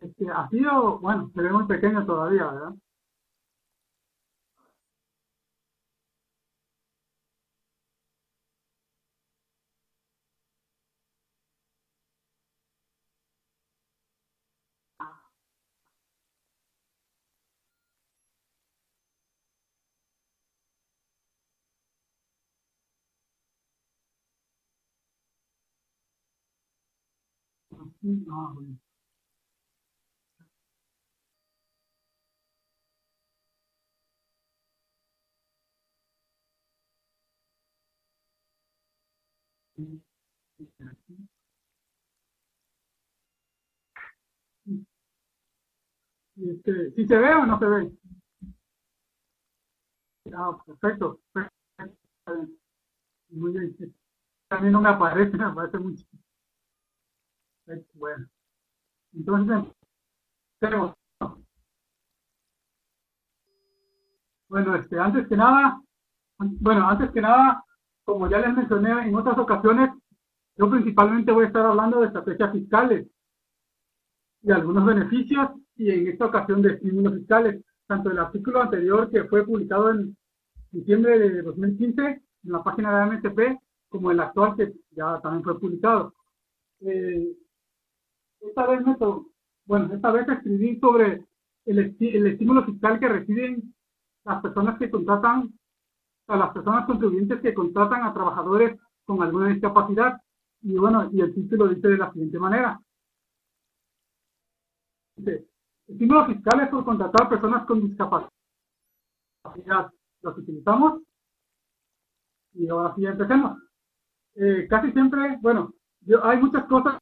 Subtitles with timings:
[0.00, 2.74] Este, ha sido, bueno, se ve muy pequeño todavía, ¿verdad?
[28.30, 28.78] Ah, bueno.
[46.36, 47.92] Este, ¿Sí se ve o no se ve?
[50.34, 51.20] Ah, perfecto.
[53.30, 53.76] Muy bien.
[54.48, 56.04] También no me aparece, me aparece mucho.
[57.94, 58.28] Bueno.
[59.14, 59.72] Entonces,
[60.60, 60.94] tenemos.
[64.48, 65.80] Bueno, este, antes que nada,
[66.38, 67.64] bueno, antes que nada,
[68.10, 69.90] como ya les mencioné en otras ocasiones,
[70.56, 73.06] yo principalmente voy a estar hablando de estrategias fiscales
[74.42, 79.22] y algunos beneficios y en esta ocasión de estímulos fiscales, tanto el artículo anterior que
[79.24, 80.16] fue publicado en
[80.72, 85.60] diciembre de 2015 en la página de AMTP, como el actual que ya también fue
[85.60, 86.12] publicado.
[86.80, 87.36] Eh,
[88.40, 88.96] esta vez me
[89.66, 91.24] bueno, esta vez escribí sobre
[91.64, 93.72] el, el estímulo fiscal que reciben
[94.24, 95.52] las personas que contratan,
[96.30, 100.20] a las personas contribuyentes que contratan a trabajadores con alguna discapacidad.
[100.62, 102.80] Y bueno, y el título dice de la siguiente manera.
[105.16, 105.46] Dice,
[105.88, 108.30] estímulo fiscal es por contratar personas con discapacidad.
[110.22, 111.02] ¿Los utilizamos?
[112.54, 113.58] Y ahora sí empecemos.
[114.36, 116.98] Eh, casi siempre, bueno, yo, hay muchas cosas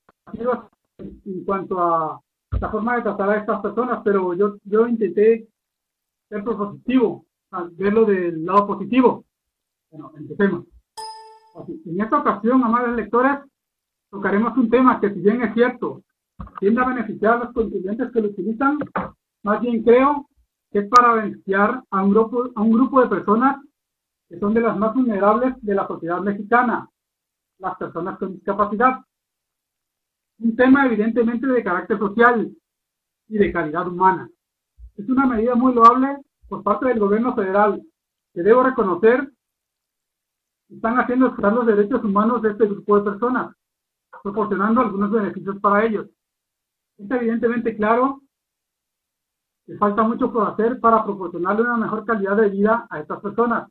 [0.99, 2.21] en cuanto a
[2.59, 5.49] la forma de tratar a estas personas, pero yo, yo intenté
[6.29, 7.27] ser propositivo,
[7.73, 9.25] verlo del lado positivo.
[9.91, 10.67] Bueno, empecemos.
[11.87, 13.39] En esta ocasión, amables lectores,
[14.11, 16.03] tocaremos un tema que si bien es cierto,
[16.61, 18.79] tiende a beneficiar a los contribuyentes que lo utilizan,
[19.43, 20.29] más bien creo
[20.71, 23.57] que es para beneficiar a un grupo, a un grupo de personas
[24.29, 26.89] que son de las más vulnerables de la sociedad mexicana,
[27.59, 29.01] las personas con discapacidad
[30.41, 32.53] un tema evidentemente de carácter social
[33.29, 34.31] y de calidad humana.
[34.97, 37.83] Es una medida muy loable por parte del gobierno federal,
[38.35, 39.33] que debo reconocer
[40.69, 43.57] están haciendo estar los derechos humanos de este grupo de personas,
[44.23, 46.07] proporcionando algunos beneficios para ellos.
[46.99, 48.21] Es evidentemente claro
[49.67, 53.71] que falta mucho por hacer para proporcionarle una mejor calidad de vida a estas personas,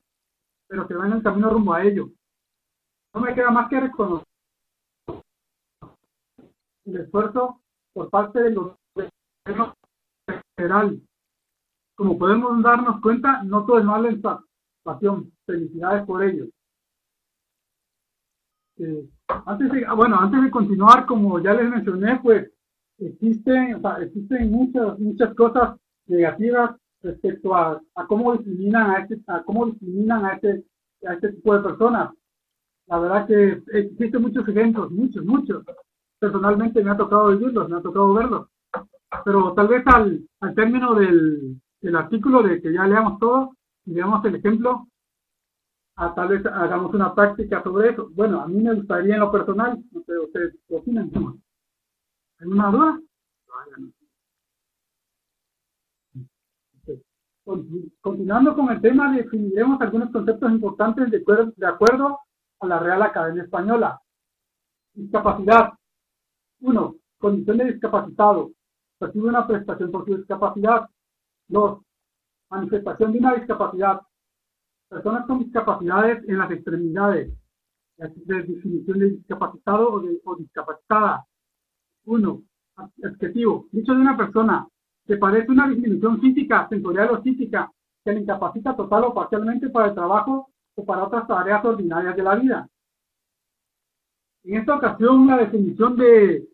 [0.68, 2.10] pero que van en el camino rumbo a ello.
[3.14, 4.26] No me queda más que reconocer
[6.86, 7.62] el esfuerzo
[7.94, 9.74] por parte de los gobiernos
[10.56, 11.02] federal.
[11.98, 14.22] Como podemos darnos cuenta, no todo es malo en
[14.84, 15.32] pasión.
[15.48, 16.46] Felicidades por ello.
[18.78, 22.52] Eh, antes de, ah, bueno, antes de continuar, como ya les mencioné, pues
[23.00, 29.66] existen, existen muchas, muchas cosas negativas respecto a, a cómo discriminan a este, a cómo
[29.66, 30.64] discriminan a este,
[31.08, 32.14] a este tipo de personas.
[32.86, 35.64] La verdad que existen muchos ejemplos, muchos, muchos
[36.20, 38.48] personalmente me ha tocado vivirlos, me ha tocado verlos.
[39.26, 43.56] Pero tal vez al, al término del, del artículo de que ya leamos todo
[43.86, 44.88] y veamos el ejemplo,
[45.96, 48.10] a, tal vez hagamos una práctica sobre eso.
[48.14, 51.12] Bueno, a mí me gustaría en lo personal, no sé, ustedes opinan.
[52.40, 53.02] ¿Alguna duda?
[58.02, 61.24] Continuando con el tema, definiremos algunos conceptos importantes de
[61.56, 62.20] de acuerdo
[62.60, 64.02] a la Real Academia Española.
[64.94, 65.74] Discapacidad,
[66.60, 68.52] uno, condición de discapacitado.
[69.00, 70.90] Recibe una prestación por su discapacidad.
[71.48, 71.82] Dos,
[72.50, 74.02] manifestación de una discapacidad.
[74.90, 77.34] Personas con discapacidades en las extremidades.
[77.98, 81.26] De definición de discapacitado o, discapacitada.
[82.06, 82.44] Uno,
[82.76, 83.68] adjetivo.
[83.72, 84.68] Dicho de una persona
[85.06, 87.72] que padece una disminución física, sensorial o física,
[88.04, 92.24] que le incapacita total o parcialmente para el trabajo o para otras tareas ordinarias de
[92.24, 92.70] la vida.
[94.44, 96.48] En esta ocasión, la definición de,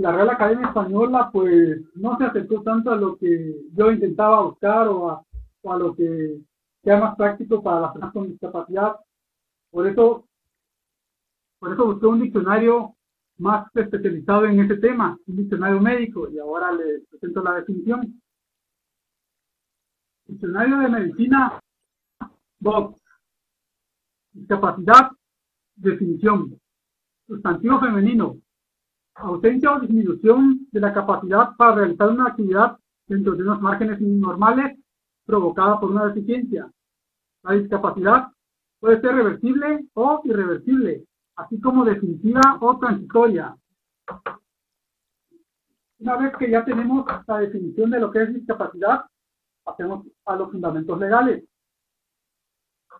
[0.00, 4.88] la Real Academia Española, pues no se acercó tanto a lo que yo intentaba buscar
[4.88, 6.40] o a, lo que
[6.82, 8.96] sea más práctico para las personas con discapacidad.
[9.70, 10.26] Por eso,
[11.58, 12.94] por eso busqué un diccionario
[13.38, 18.20] más especializado en ese tema, un diccionario médico, y ahora les presento la definición.
[20.26, 21.60] Diccionario de Medicina,
[22.58, 23.00] Vox.
[24.32, 25.12] Discapacidad,
[25.76, 26.58] definición
[27.26, 28.36] sustantivo femenino,
[29.14, 34.78] ausencia o disminución de la capacidad para realizar una actividad dentro de unos márgenes normales
[35.24, 36.70] provocada por una deficiencia.
[37.42, 38.28] La discapacidad
[38.80, 41.04] puede ser reversible o irreversible,
[41.36, 43.56] así como definitiva o transitoria.
[45.98, 49.04] Una vez que ya tenemos la definición de lo que es discapacidad,
[49.62, 51.44] pasemos a los fundamentos legales.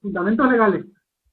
[0.01, 0.87] Fundamentos legales.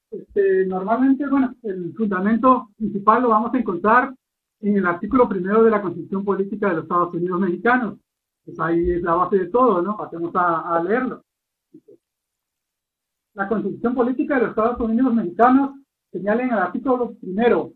[0.09, 4.13] Este, normalmente, bueno, el fundamento principal lo vamos a encontrar
[4.61, 7.99] en el artículo primero de la Constitución Política de los Estados Unidos Mexicanos.
[8.45, 9.97] Pues ahí es la base de todo, ¿no?
[9.97, 11.23] Pasemos a, leerlo.
[13.33, 15.71] La Constitución Política de los Estados Unidos Mexicanos
[16.11, 17.73] señala en el artículo primero,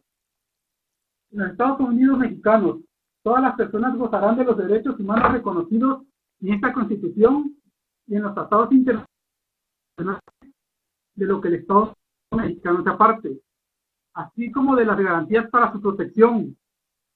[1.31, 2.77] en los Estados Unidos Mexicanos,
[3.23, 6.03] todas las personas gozarán de los derechos humanos reconocidos
[6.41, 7.55] en esta Constitución
[8.07, 9.07] y en los tratados internacionales
[11.15, 11.93] de lo que el Estado
[12.31, 13.39] mexicano se aparte,
[14.13, 16.55] así como de las garantías para su protección,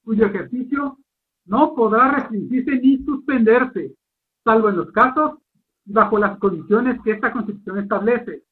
[0.10, 0.98] cuyo ejercicio
[1.46, 3.94] no podrá restringirse ni suspenderse,
[4.44, 5.38] salvo en los casos
[5.86, 8.44] bajo las condiciones que esta Constitución establece.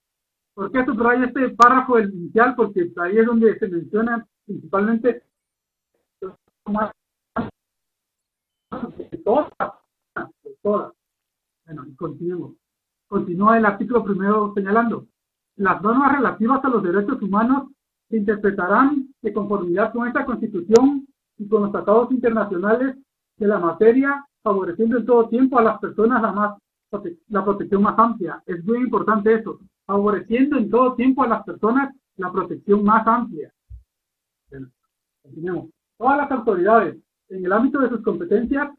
[0.54, 2.54] ¿Por qué subrayo este párrafo inicial?
[2.56, 5.24] Porque ahí es donde se menciona principalmente
[9.26, 9.50] todas.
[10.62, 12.54] Bueno, y continuemos.
[13.08, 15.08] Continúa el artículo primero señalando,
[15.56, 17.72] las normas relativas a los derechos humanos
[18.10, 21.08] se interpretarán de conformidad con esta Constitución
[21.38, 22.98] y con los tratados internacionales
[23.38, 26.58] de la materia, favoreciendo en todo tiempo a las personas la, más,
[27.28, 28.42] la protección más amplia.
[28.46, 33.54] Es muy importante eso, favoreciendo en todo tiempo a las personas la protección más amplia.
[35.22, 35.70] continuemos.
[35.98, 36.98] Todas las autoridades,
[37.30, 38.70] en el ámbito de sus competencias,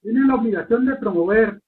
[0.00, 1.60] tienen la obligación de promover,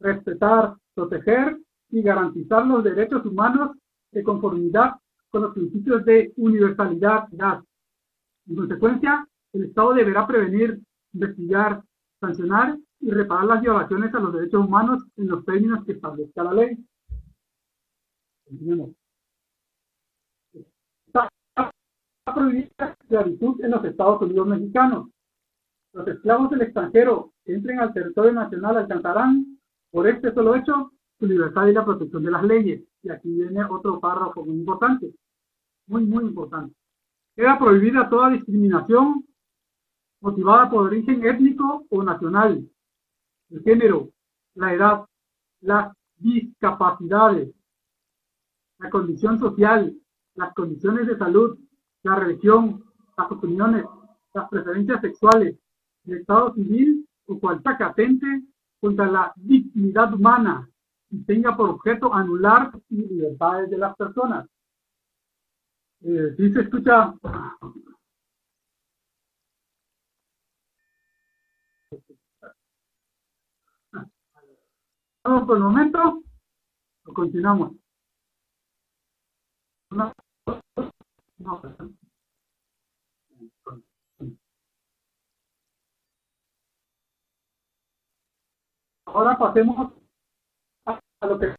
[0.00, 1.58] respetar, proteger
[1.90, 3.76] y garantizar los derechos humanos
[4.12, 4.94] de conformidad
[5.30, 7.28] con los principios de universalidad.
[8.48, 10.80] En consecuencia, el Estado deberá prevenir,
[11.12, 11.82] investigar,
[12.20, 16.52] sancionar y reparar las violaciones a los derechos humanos en los términos que establezca la
[16.52, 16.78] ley.
[21.06, 21.28] Está
[22.34, 25.08] prohibida la esclavitud en los Estados Unidos mexicanos.
[25.92, 29.58] Los esclavos del extranjero que entren al territorio nacional alcanzarán,
[29.90, 32.82] por este solo hecho, su libertad y la protección de las leyes.
[33.02, 35.12] Y aquí viene otro párrafo muy importante,
[35.86, 36.74] muy, muy importante.
[37.34, 39.24] Queda prohibida toda discriminación
[40.20, 42.68] motivada por origen étnico o nacional,
[43.50, 44.10] el género,
[44.54, 45.04] la edad,
[45.60, 47.54] las discapacidades,
[48.78, 49.96] la condición social,
[50.34, 51.58] las condiciones de salud,
[52.02, 52.84] la religión,
[53.16, 53.84] las opiniones,
[54.34, 55.56] las preferencias sexuales,
[56.06, 58.26] el estado civil o cualquier catente
[58.80, 60.68] contra la dignidad humana
[61.10, 64.46] y tenga por objeto anular las libertades de las personas.
[66.00, 67.14] Eh, se escucha
[75.46, 76.22] por el momento.
[77.04, 77.72] O continuamos
[89.06, 89.92] ahora pasemos
[90.86, 91.54] a lo que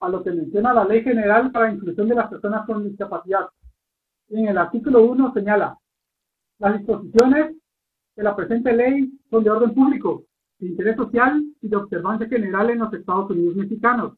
[0.00, 3.50] a lo que menciona la Ley General para la Inclusión de las Personas con Discapacidad.
[4.28, 5.76] En el artículo 1 señala,
[6.58, 7.56] las disposiciones
[8.16, 10.24] de la presente ley son de orden público,
[10.60, 14.12] de interés social y de observancia general en los Estados Unidos mexicanos.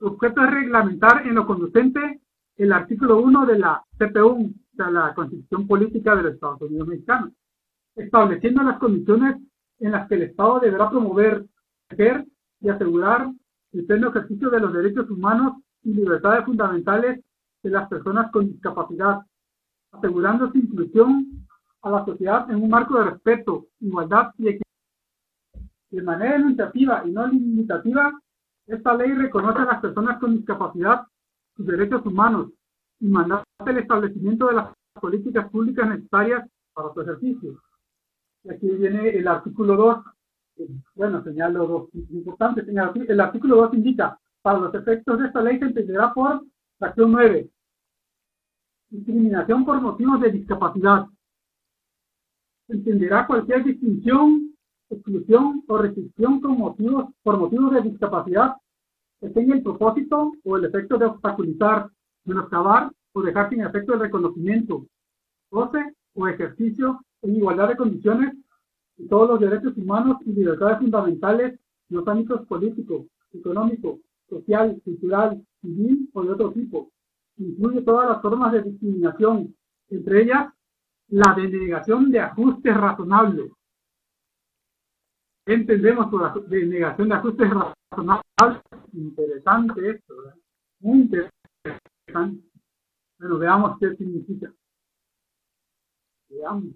[0.00, 2.20] Objeto es reglamentar en lo conducente
[2.56, 7.32] el artículo 1 de la CPU, de la Constitución Política de los Estados Unidos mexicanos,
[7.96, 9.36] estableciendo las condiciones
[9.78, 11.46] en las que el Estado deberá promover,
[11.88, 12.26] proteger
[12.60, 13.30] y asegurar
[13.72, 17.20] el pleno ejercicio de los derechos humanos y libertades fundamentales
[17.62, 19.20] de las personas con discapacidad,
[19.92, 21.46] asegurando su inclusión
[21.82, 24.61] a la sociedad en un marco de respeto, igualdad y equidad.
[25.92, 28.12] De manera enunciativa y no limitativa,
[28.66, 31.02] esta ley reconoce a las personas con discapacidad
[31.56, 32.50] sus derechos humanos
[32.98, 37.62] y mandata el establecimiento de las políticas públicas necesarias para su ejercicio.
[38.44, 40.04] Y aquí viene el artículo 2
[40.94, 42.66] bueno, señalo dos importantes.
[42.68, 46.44] El artículo 2 indica, para los efectos de esta ley se entenderá por
[46.80, 47.50] acción 9.
[48.90, 51.06] Discriminación por motivos de discapacidad.
[52.66, 54.51] Se entenderá cualquier distinción,
[54.92, 58.56] exclusión o restricción por motivos de discapacidad
[59.30, 61.88] tenga el propósito o el efecto de obstaculizar,
[62.24, 64.86] menoscabar o dejar sin efecto el reconocimiento,
[65.50, 65.78] goce
[66.14, 68.34] o ejercicio en igualdad de condiciones
[68.96, 71.52] y todos los derechos humanos y libertades fundamentales
[71.90, 76.90] en los ámbitos político, económico, social, cultural, civil o de otro tipo.
[77.36, 79.54] Incluye todas las formas de discriminación,
[79.88, 80.52] entre ellas
[81.08, 83.50] la denegación de ajustes razonables.
[85.46, 88.62] Entendemos por la denegación de ajustes razonables?
[88.92, 90.36] Interesante esto, ¿verdad?
[90.80, 92.44] Muy interesante.
[93.18, 94.52] Bueno, veamos qué significa.
[96.28, 96.74] Veamos.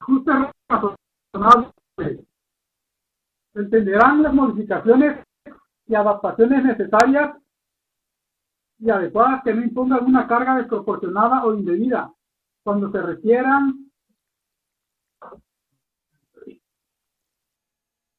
[0.00, 0.34] Ajustes
[0.68, 1.74] razonables.
[3.54, 5.24] Entenderán las modificaciones
[5.86, 7.36] y adaptaciones necesarias
[8.78, 12.13] y adecuadas que no impongan una carga desproporcionada o indebida
[12.64, 13.90] cuando se requieran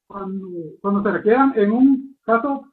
[0.08, 2.70] cuando, se requieran en un caso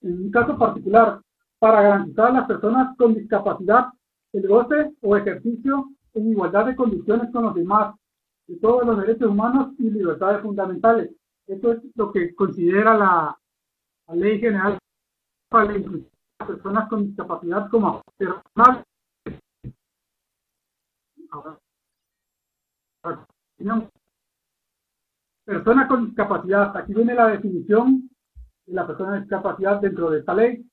[0.00, 1.20] en un caso particular
[1.58, 3.88] para garantizar a las personas con discapacidad
[4.32, 7.94] el goce o ejercicio en igualdad de condiciones con los demás
[8.46, 11.10] de todos los derechos humanos y libertades fundamentales.
[11.46, 13.38] Esto es lo que considera la,
[14.14, 14.78] Ley General
[15.50, 18.00] para la Inclusión de Personas con Discapacidad como
[21.28, 21.58] personal.
[25.44, 26.76] Persona con discapacidad.
[26.76, 28.10] Aquí viene la definición
[28.66, 30.64] de la persona con discapacidad dentro de esta ley.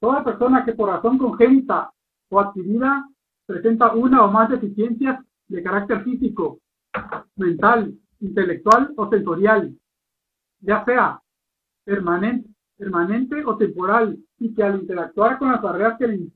[0.00, 1.92] Toda persona que por razón congénita
[2.28, 3.08] o adquirida
[3.46, 6.58] presenta una o más deficiencias de carácter físico,
[7.36, 9.74] mental, intelectual o sensorial,
[10.60, 11.20] ya sea
[11.84, 16.28] permanente, permanente o temporal, y que al interactuar con las barreras que le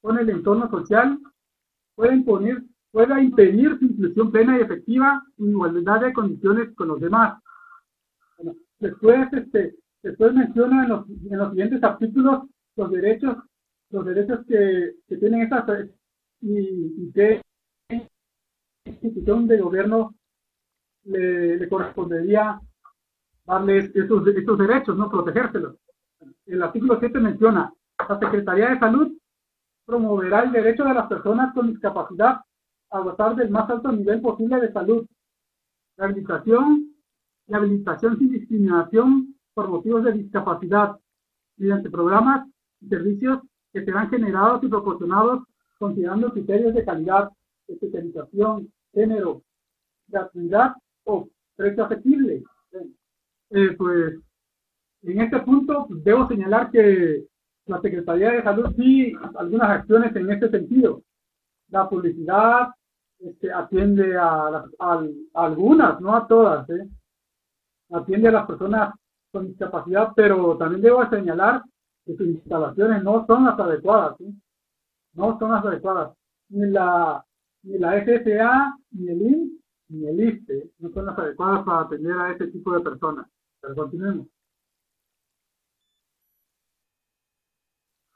[0.00, 1.18] pone el entorno social,
[1.96, 2.62] puede imponer,
[2.92, 7.42] pueda impedir su inclusión plena y efectiva en igualdad de condiciones con los demás.
[8.78, 12.44] después, este, después menciona en los, en los siguientes artículos
[12.76, 13.36] los derechos,
[13.90, 15.88] los derechos que, que tienen estas
[16.42, 17.40] y, y qué
[18.84, 20.14] institución de gobierno
[21.04, 22.60] le, correspondería
[23.44, 25.10] darles estos, estos derechos, ¿no?
[25.10, 25.76] Protegérselos.
[26.46, 27.72] El artículo 7 menciona,
[28.08, 29.12] la Secretaría de Salud
[29.86, 32.40] promoverá el derecho de las personas con discapacidad
[32.90, 35.06] a gozar del más alto nivel posible de salud,
[35.96, 36.92] rehabilitación
[37.46, 40.96] y habilitación sin discriminación por motivos de discapacidad,
[41.56, 42.46] mediante programas
[42.80, 43.40] y servicios
[43.72, 45.44] que serán generados y proporcionados
[45.78, 47.30] considerando criterios de calidad,
[47.68, 49.42] especialización, género,
[50.08, 50.74] gratuidad
[51.04, 52.42] o precio asequible.
[53.50, 54.14] Eh, pues
[55.02, 57.26] en este punto pues, debo señalar que
[57.66, 61.02] la Secretaría de Salud sí algunas acciones en este sentido.
[61.68, 62.68] La publicidad
[63.18, 64.64] este, atiende a,
[65.34, 66.68] algunas, no a todas.
[66.70, 66.88] ¿eh?
[67.90, 68.94] Atiende a las personas
[69.32, 71.62] con discapacidad, pero también debo señalar
[72.04, 74.16] que sus instalaciones no son las adecuadas.
[75.14, 76.16] No son las adecuadas.
[76.50, 77.24] Ni la,
[77.64, 79.52] ni la FSA, ni el INS,
[79.88, 83.26] ni el ISTE no son las adecuadas para atender a este tipo de personas.
[83.60, 84.26] Pero continuemos.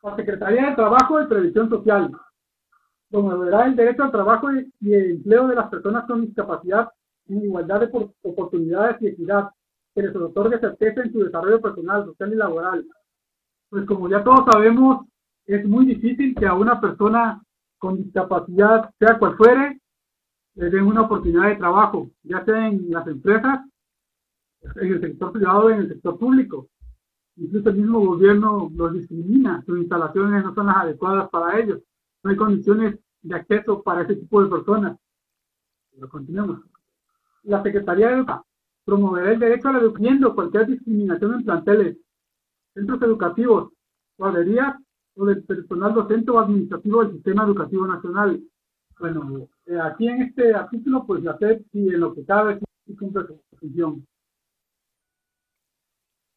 [0.02, 2.10] La Secretaría de Trabajo y Previsión Social
[3.10, 6.88] promoverá el derecho al trabajo y el empleo de las personas con discapacidad
[7.28, 9.50] en igualdad de oportunidades y equidad,
[9.94, 12.86] que les otorgue certeza en su desarrollo personal, social y laboral.
[13.68, 15.06] Pues como ya todos sabemos,
[15.46, 17.42] es muy difícil que a una persona
[17.78, 19.80] con discapacidad, sea cual fuere,
[20.54, 23.60] le den una oportunidad de trabajo, ya sea en las empresas
[24.76, 26.68] en el sector privado y en el sector público.
[27.36, 31.80] Incluso el mismo gobierno los discrimina, sus instalaciones no son las adecuadas para ellos,
[32.22, 34.98] no hay condiciones de acceso para ese tipo de personas.
[35.92, 36.60] Pero continuemos.
[37.44, 38.44] La Secretaría de Educación
[38.84, 41.96] promoverá el derecho a la educación cualquier discriminación en planteles,
[42.74, 43.72] centros educativos,
[44.18, 44.76] guarderías
[45.14, 48.42] o del personal docente o administrativo del sistema educativo nacional.
[48.98, 52.96] Bueno, eh, aquí en este artículo, pues la SED, si en lo que cabe, sí
[52.96, 54.06] cumple su función.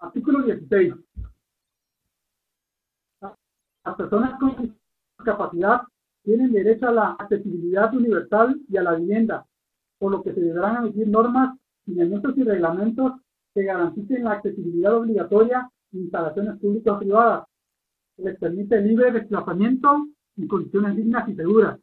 [0.04, 0.96] Artículo 16.
[3.22, 4.78] Las personas con
[5.18, 5.84] discapacidad
[6.24, 9.46] tienen derecho a la accesibilidad universal y a la vivienda,
[9.98, 13.14] por lo que se deberán emitir normas, lineamientos y reglamentos
[13.54, 17.48] que garanticen la accesibilidad obligatoria en instalaciones públicas o privadas,
[18.18, 20.06] que les permite libre desplazamiento
[20.36, 21.80] en condiciones dignas y seguras.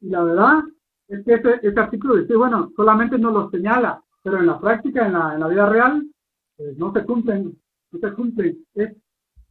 [0.00, 0.62] Y la verdad
[1.08, 5.06] es que este, este artículo dice, bueno, solamente nos lo señala, pero en la práctica,
[5.06, 6.08] en la, en la vida real,
[6.56, 7.56] pues, no se cumplen,
[7.92, 8.64] no se cumplen.
[8.74, 8.96] Es,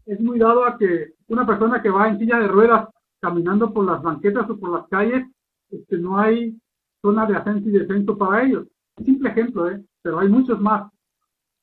[0.06, 2.90] es muy dado a que una persona que va en silla de ruedas
[3.22, 5.26] caminando por las banquetas o por las calles,
[5.70, 6.60] este, no hay
[7.02, 8.68] zona de ascenso y descenso para ellos.
[8.98, 9.84] Un simple ejemplo, ¿eh?
[10.02, 10.92] pero hay muchos más.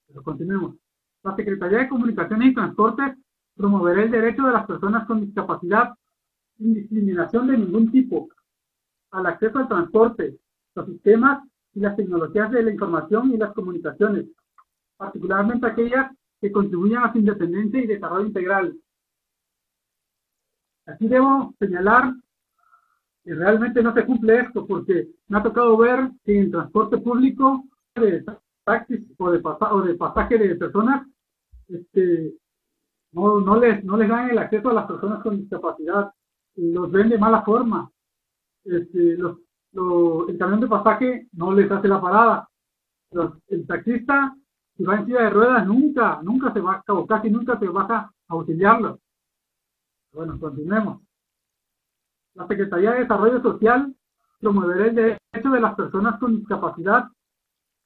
[0.07, 0.77] Pero continuemos.
[1.23, 3.15] La Secretaría de Comunicaciones y Transportes
[3.55, 5.93] promoverá el derecho de las personas con discapacidad
[6.57, 8.29] sin discriminación de ningún tipo
[9.11, 10.39] al acceso al transporte,
[10.75, 11.43] los sistemas
[11.75, 14.27] y las tecnologías de la información y las comunicaciones,
[15.01, 18.77] particularmente aquellas que contribuyan a su independencia y desarrollo integral,
[20.87, 22.15] Aquí debo señalar
[23.23, 27.65] que realmente no se cumple esto porque me ha tocado ver que en transporte público
[27.95, 28.25] de
[28.65, 31.07] taxis o de, o de pasaje de personas
[31.69, 32.35] este,
[33.13, 36.13] no, no, les, no les dan el acceso a las personas con discapacidad,
[36.57, 37.91] los ven de mala forma.
[38.65, 39.39] Este, los,
[40.29, 42.49] el camión de pasaje no les hace la parada.
[43.49, 44.35] el taxista,
[44.81, 48.11] si va en silla de ruedas, nunca, nunca se va, o casi nunca se baja
[48.29, 48.99] a auxiliarlo.
[50.11, 51.03] Bueno, continuemos.
[52.33, 53.95] La Secretaría de Desarrollo Social
[54.41, 57.09] promoverá el derecho de las personas con discapacidad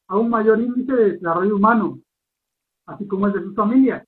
[0.07, 1.99] a un mayor índice de desarrollo humano,
[2.87, 4.07] así como el de sus familias,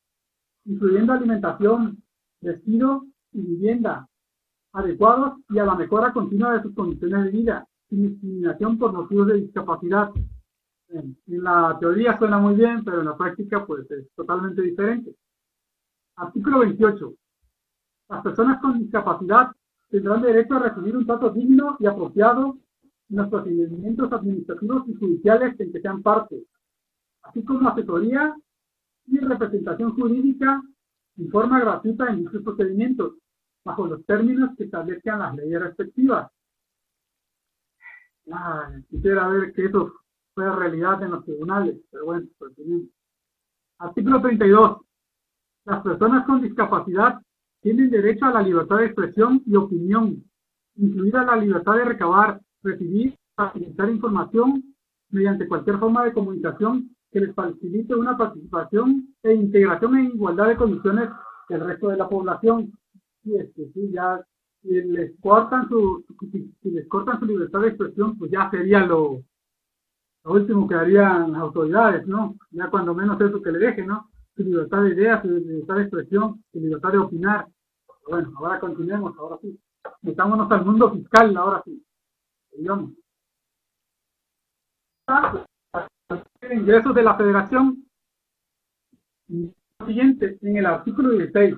[0.64, 2.00] incluyendo alimentación,
[2.40, 4.07] vestido y vivienda
[4.73, 9.26] adecuados y a la mejora continua de sus condiciones de vida, sin discriminación por motivos
[9.26, 10.12] de discapacidad.
[10.88, 15.14] En, la teoría suena muy bien, pero en la práctica pues es totalmente diferente.
[16.16, 17.14] Artículo 28.
[18.09, 19.50] Las personas con discapacidad
[19.90, 22.59] tendrán derecho a recibir un trato digno y apropiado
[23.09, 26.43] en los procedimientos administrativos y judiciales en que sean parte,
[27.23, 28.37] así como asesoría
[29.07, 30.62] y representación jurídica
[31.19, 33.14] en forma gratuita en dichos procedimientos,
[33.64, 36.31] bajo los términos que establezcan las leyes respectivas.
[38.88, 39.69] quisiera ver que
[40.37, 42.88] fuera realidad en los tribunales, pero bueno, continuemos.
[43.78, 44.81] Artículo 32.
[45.64, 47.19] Las personas con discapacidad
[47.62, 50.23] tienen derecho a la libertad de expresión y opinión,
[50.76, 54.62] incluida la libertad de recabar, recibir, facilitar información
[55.09, 60.57] mediante cualquier forma de comunicación que les facilite una participación e integración en igualdad de
[60.57, 61.09] condiciones
[61.49, 62.73] que el resto de la población.
[63.25, 64.23] Y es que sí, ya,
[64.61, 69.23] si les cortan su, si, les cortan su libertad de expresión, pues ya sería lo,
[70.33, 72.37] último que harían las autoridades, ¿no?
[72.50, 74.11] Ya cuando menos eso que le dejen, ¿no?
[74.37, 77.47] Su libertad de ideas, su libertad de expresión, su libertad de opinar.
[78.08, 79.58] Bueno, ahora continuemos, ahora sí.
[80.02, 81.82] Metámonos al mundo fiscal, ahora sí.
[82.56, 82.91] Digamos
[86.52, 87.84] ingresos de la federación.
[89.86, 91.54] Siguiente, en el artículo 16.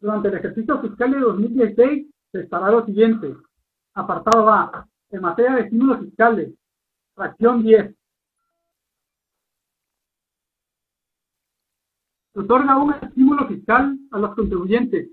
[0.00, 3.34] Durante el ejercicio fiscal de 2016 se estará lo siguiente.
[3.94, 4.86] Apartado A.
[5.10, 6.52] En materia de estímulos fiscales.
[7.18, 7.96] Fracción 10.
[12.32, 15.10] Se otorga un estímulo fiscal a los contribuyentes,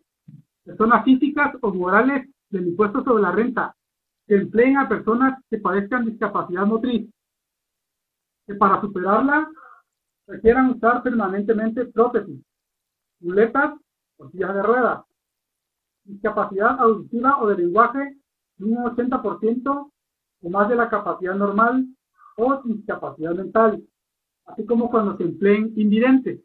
[0.64, 3.76] personas físicas o morales del impuesto sobre la renta,
[4.28, 7.10] que empleen a personas que padezcan discapacidad motriz,
[8.46, 9.50] que para superarla
[10.28, 12.40] requieran usar permanentemente prótesis,
[13.20, 13.74] muletas
[14.18, 15.04] o sillas de ruedas,
[16.04, 18.16] discapacidad auditiva o de lenguaje
[18.58, 19.92] de un 80%
[20.42, 21.95] o más de la capacidad normal
[22.36, 23.84] o discapacidad mental,
[24.46, 26.42] así como cuando se empleen invidentes.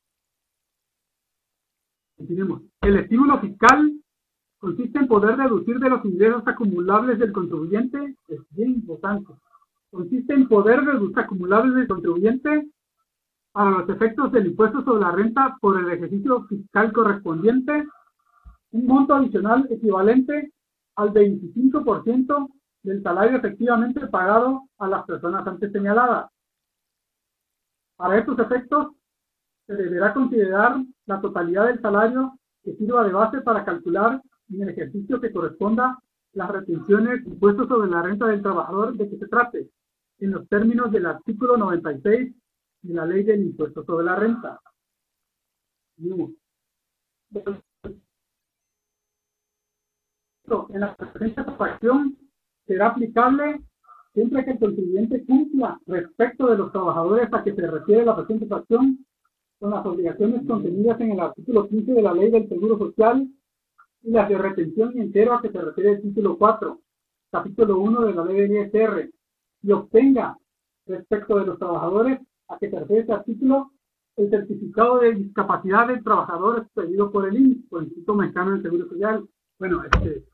[2.83, 3.92] El estímulo fiscal
[4.59, 9.33] consiste en poder deducir de los ingresos acumulables del contribuyente, es bien importante,
[9.90, 12.68] consiste en poder reducir acumulables del contribuyente
[13.55, 17.87] a los efectos del impuesto sobre la renta por el ejercicio fiscal correspondiente,
[18.72, 20.53] un monto adicional equivalente
[20.96, 22.48] al 25%
[22.82, 26.30] del salario efectivamente pagado a las personas antes señaladas.
[27.96, 28.94] Para estos efectos,
[29.66, 34.70] se deberá considerar la totalidad del salario que sirva de base para calcular en el
[34.70, 35.98] ejercicio que corresponda
[36.32, 39.70] las retenciones impuestos sobre la renta del trabajador de que se trate,
[40.18, 42.34] en los términos del artículo 96
[42.82, 44.60] de la ley del impuesto sobre la renta.
[45.98, 46.36] En
[50.80, 52.16] la presente fracción
[52.70, 53.61] será aplicable
[54.14, 58.46] siempre que el contribuyente cumpla respecto de los trabajadores a que se refiere la presente
[58.46, 59.04] fracción
[59.59, 63.28] con las obligaciones contenidas en el artículo 15 de la ley del Seguro Social
[64.02, 66.80] y las de retención entero a que se refiere el título 4,
[67.33, 69.11] capítulo 1 de la ley del ISR,
[69.62, 70.38] y obtenga
[70.87, 73.72] respecto de los trabajadores a que se refiere este artículo
[74.16, 78.62] el certificado de discapacidad del trabajador expedido por el INS, por el Instituto Mexicano del
[78.62, 79.28] Seguro Social.
[79.59, 80.24] Bueno, este,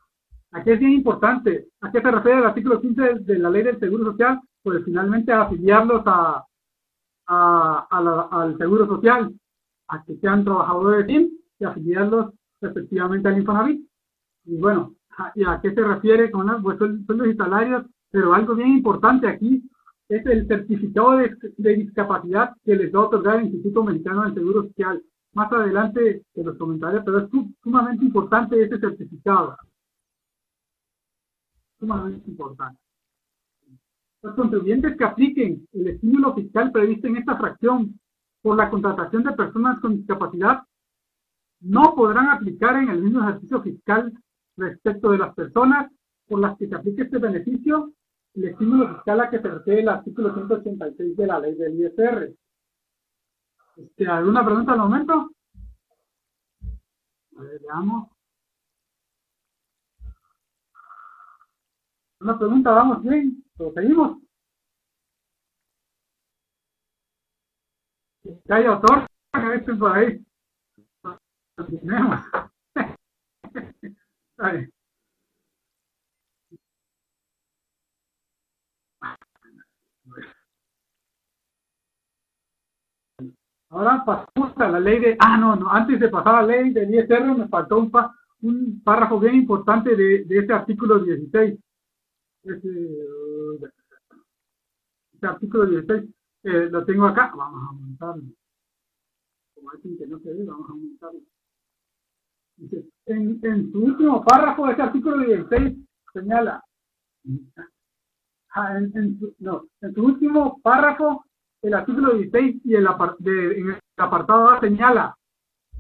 [0.57, 1.69] aquí es bien importante.
[1.83, 4.41] ¿A qué se refiere el artículo 15 de la Ley del Seguro Social?
[4.63, 6.45] Pues finalmente a afiliarlos a,
[7.27, 9.33] a, al Seguro Social,
[9.89, 13.87] a que sean trabajadores del INS y afiliarlos respectivamente al Infonavit.
[14.47, 14.95] Y bueno,
[15.35, 17.85] ¿y a qué se refiere con las pues, sueldos y salarios?
[18.11, 19.63] Pero algo bien importante aquí
[20.09, 24.63] es el certificado de, discapacidad que les va a otorgar el Instituto Mexicano del Seguro
[24.69, 25.03] Social.
[25.35, 27.31] Más adelante te los comentaré, pero es
[27.63, 29.57] sumamente importante este certificado.
[31.87, 32.81] Sumamente importante.
[34.23, 38.01] Los contribuyentes que apliquen el estímulo fiscal previsto en esta fracción
[38.43, 40.63] por la contratación de personas con discapacidad
[41.61, 44.13] no podrán aplicar en el mismo ejercicio fiscal
[44.57, 45.93] respecto de las personas
[46.27, 47.93] por las que se aplique este beneficio
[48.35, 52.35] el estímulo fiscal a que se refiere el artículo 186 de la ley del ISR.
[53.77, 55.31] Este, ¿Alguna pregunta al momento?
[57.37, 58.16] A ver, veamos.
[62.27, 64.19] Una pregunta, vamos bien, pero seguimos.
[68.25, 69.07] Si hay autor,
[69.65, 70.21] que por ahí.
[83.71, 85.17] Ahora pasamos a la ley de...
[85.21, 87.93] Ah, no, no, antes de pasar a la ley del ISR me faltó un,
[88.43, 91.57] un párrafo bien importante de, de este artículo 16.
[92.47, 93.67] Este
[95.27, 96.05] artículo 16
[96.45, 97.33] eh, lo tengo acá.
[97.37, 98.23] Vamos a montarlo.
[99.55, 101.21] Como dicen que no se ve, vamos a montarlo.
[103.07, 105.77] En, en su último párrafo de este artículo 16
[106.13, 106.63] señala,
[108.55, 111.25] ah, en, su, no, en su último párrafo,
[111.63, 112.87] el artículo 16 y el,
[113.19, 115.17] de, en el apartado A señala,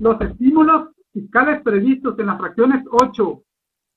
[0.01, 3.43] los estímulos fiscales previstos en las fracciones 8,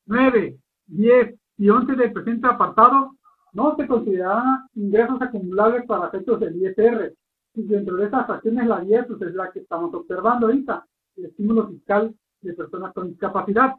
[0.06, 3.16] 9, 10 y 11 del presente apartado
[3.52, 7.14] no se consideran ingresos acumulables para efectos del ISR.
[7.56, 10.86] Y dentro de esas fracciones la 10 pues, es la que estamos observando ahorita,
[11.18, 13.74] el estímulo fiscal de personas con discapacidad.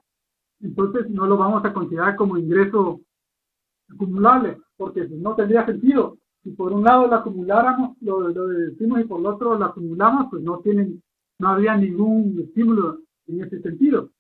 [0.61, 3.01] Entonces no lo vamos a considerar como ingreso
[3.89, 6.19] acumulable, porque no tendría sentido.
[6.43, 10.27] Si por un lado lo acumuláramos, lo, lo decimos y por el otro lo acumulamos,
[10.31, 11.03] pues no tienen,
[11.39, 14.11] no habría ningún estímulo en ese sentido.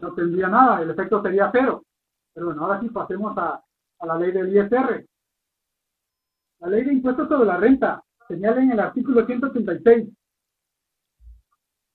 [0.00, 1.82] No tendría nada, el efecto sería cero.
[2.34, 3.62] Pero bueno, ahora sí pasemos a,
[4.02, 5.06] la ley del ISR.
[6.60, 10.08] La ley de impuestos sobre la renta señala en el artículo 136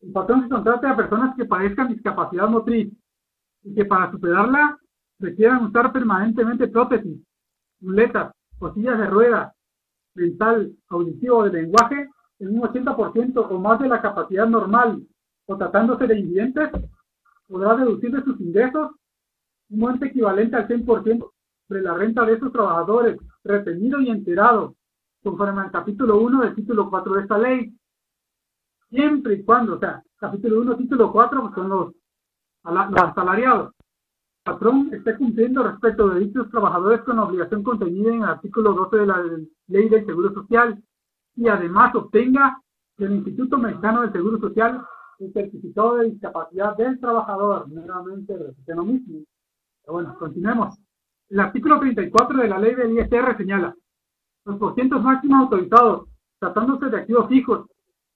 [0.06, 2.94] el patrón se contrata a personas que padezcan discapacidad motriz
[3.64, 4.78] y que para superarla
[5.18, 7.18] requieran usar permanentemente prótesis,
[7.80, 9.54] muletas, cosillas de ruedas,
[10.14, 12.08] mental, auditivo o de lenguaje
[12.40, 15.02] en un 80% o más de la capacidad normal,
[15.48, 16.70] o tratándose de invidentes,
[17.48, 18.92] podrá deducir de sus ingresos
[19.70, 21.32] un monte equivalente al 100%
[21.70, 24.76] de la renta de esos trabajadores, retenido y enterado,
[25.24, 27.76] conforme al capítulo 1 del título 4 de esta ley,
[28.90, 31.94] siempre y cuando, o sea, capítulo 1, título 4, pues son los,
[32.64, 33.74] los asalariados.
[34.46, 38.74] El patrón esté cumpliendo respecto de dichos trabajadores con la obligación contenida en el artículo
[38.74, 39.24] 12 de la
[39.68, 40.84] Ley del Seguro Social
[41.36, 42.62] y además obtenga
[42.98, 44.86] del Instituto Mexicano del Seguro Social
[45.20, 49.20] el certificado de discapacidad del trabajador, nuevamente repite lo mismo.
[49.88, 50.78] Bueno, continuemos.
[51.30, 53.76] El artículo 34 de la ley del ISR señala
[54.46, 56.08] los porcientos máximos autorizados,
[56.40, 57.68] tratándose de activos fijos,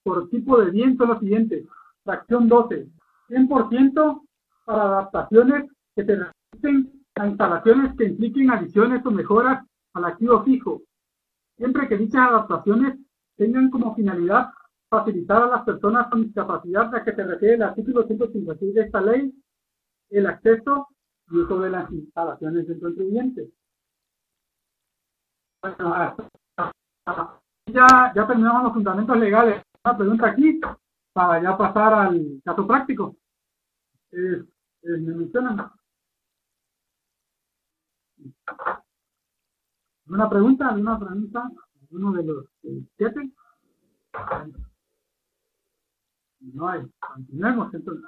[0.03, 1.65] por tipo de bien son los siguientes.
[2.03, 2.87] Fracción 12,
[3.29, 4.21] 100%
[4.65, 10.81] para adaptaciones que se realicen a instalaciones que impliquen adiciones o mejoras al activo fijo,
[11.57, 12.97] siempre que dichas adaptaciones
[13.35, 14.49] tengan como finalidad
[14.89, 19.01] facilitar a las personas con discapacidad a que se refiere el artículo 156 de esta
[19.01, 19.33] ley
[20.09, 20.87] el acceso
[21.31, 23.51] y de las instalaciones del contribuyente.
[27.67, 30.59] Ya, ya terminamos los fundamentos legales una pregunta aquí
[31.13, 33.15] para ya pasar al caso práctico.
[34.11, 34.43] Eh,
[34.83, 35.71] me mencionan.
[40.07, 40.69] ¿Una pregunta?
[40.69, 41.49] ¿Alguna pregunta?
[41.91, 42.45] ¿Uno de los
[42.97, 43.31] siete?
[46.39, 46.81] No hay.
[46.99, 48.05] Continuemos entonces.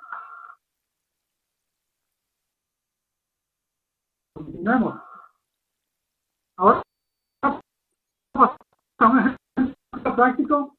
[4.44, 4.96] Continuemos.
[6.58, 6.82] Ahora,
[9.00, 10.78] un ejemplo práctico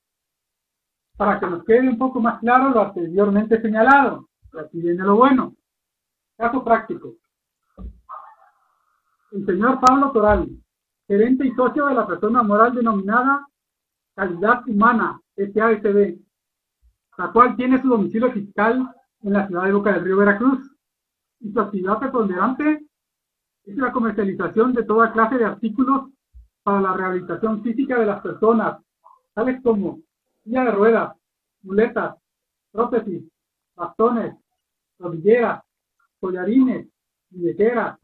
[1.17, 4.29] para que nos quede un poco más claro lo anteriormente señalado.
[4.61, 5.55] Aquí viene lo bueno.
[6.37, 7.15] Caso práctico.
[9.31, 10.49] El señor Pablo Toral,
[11.07, 13.47] gerente y socio de la persona moral denominada
[14.15, 16.19] Calidad Humana, SASB,
[17.17, 20.69] la cual tiene su domicilio fiscal en la ciudad de Boca del Río Veracruz.
[21.41, 22.87] Y su actividad preponderante
[23.65, 26.11] es la comercialización de toda clase de artículos
[26.63, 28.83] para la rehabilitación física de las personas,
[29.35, 30.01] tales como
[30.43, 31.17] silla de ruedas,
[31.63, 32.17] muletas,
[32.71, 33.23] prótesis,
[33.75, 34.35] bastones,
[34.99, 35.63] rodilleras,
[36.21, 36.89] collarines,
[37.31, 37.99] billeteras,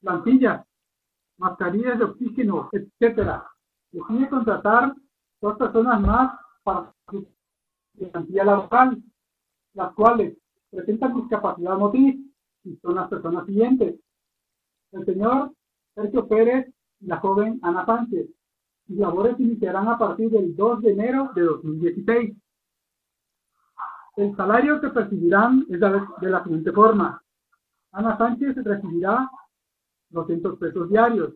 [0.00, 0.64] plantillas,
[1.38, 3.42] mascarillas de oxígeno, etc.
[3.92, 4.94] Decide contratar
[5.40, 7.26] dos personas más para su
[8.10, 9.02] plantilla laboral,
[9.74, 10.36] las cuales
[10.70, 12.16] presentan discapacidad motriz
[12.64, 13.96] y son las personas siguientes.
[14.92, 15.52] El señor
[15.94, 18.28] Sergio Pérez y la joven Ana Sánchez.
[18.86, 22.36] Sus labores iniciarán a partir del 2 de enero de 2016.
[24.16, 27.22] el salario que percibirán es de la siguiente forma.
[27.92, 29.30] Ana Sánchez recibirá
[30.10, 31.34] 200 pesos diarios.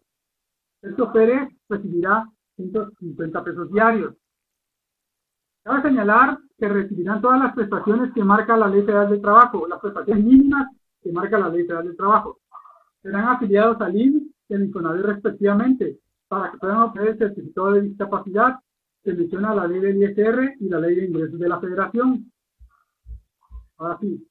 [0.81, 4.14] Sergio Pérez recibirá 150 pesos diarios.
[5.62, 9.81] Cabe señalar que recibirán todas las prestaciones que marca la Ley Federal del Trabajo, las
[9.81, 10.69] prestaciones mínimas
[11.01, 12.40] que marca la Ley Federal del Trabajo.
[13.05, 17.83] Serán afiliados al INS y al INCONAVIT respectivamente, para que puedan obtener el certificado de
[17.83, 18.55] discapacidad
[19.03, 22.33] que menciona la ley del ISR y la ley de ingresos de la federación.
[23.77, 24.27] Ahora sí.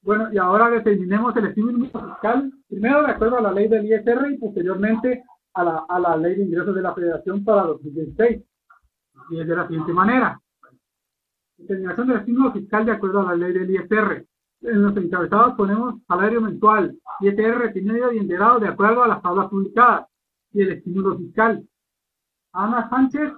[0.00, 4.30] Bueno, y ahora determinemos el estímulo fiscal, primero de acuerdo a la ley del ISR
[4.30, 8.42] y posteriormente a la, a la ley de ingresos de la federación para 2016.
[9.28, 10.40] Y es de la siguiente manera.
[11.58, 14.24] Determinación del estímulo fiscal de acuerdo a la ley del ISR.
[14.62, 19.48] En los encabezados ponemos salario mensual, ISR, medio y enterado de acuerdo a las tablas
[19.48, 20.06] publicadas
[20.52, 21.66] y el estímulo fiscal.
[22.52, 23.32] Ana Sánchez,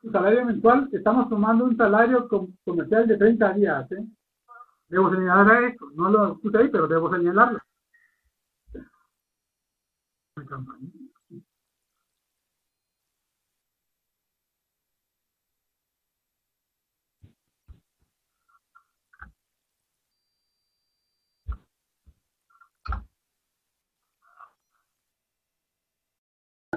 [0.00, 2.28] su salario mensual, estamos tomando un salario
[2.64, 3.92] comercial de 30 días.
[3.92, 4.06] ¿eh?
[4.88, 7.58] Debo señalar esto, no lo puse ahí, pero debo señalarlo.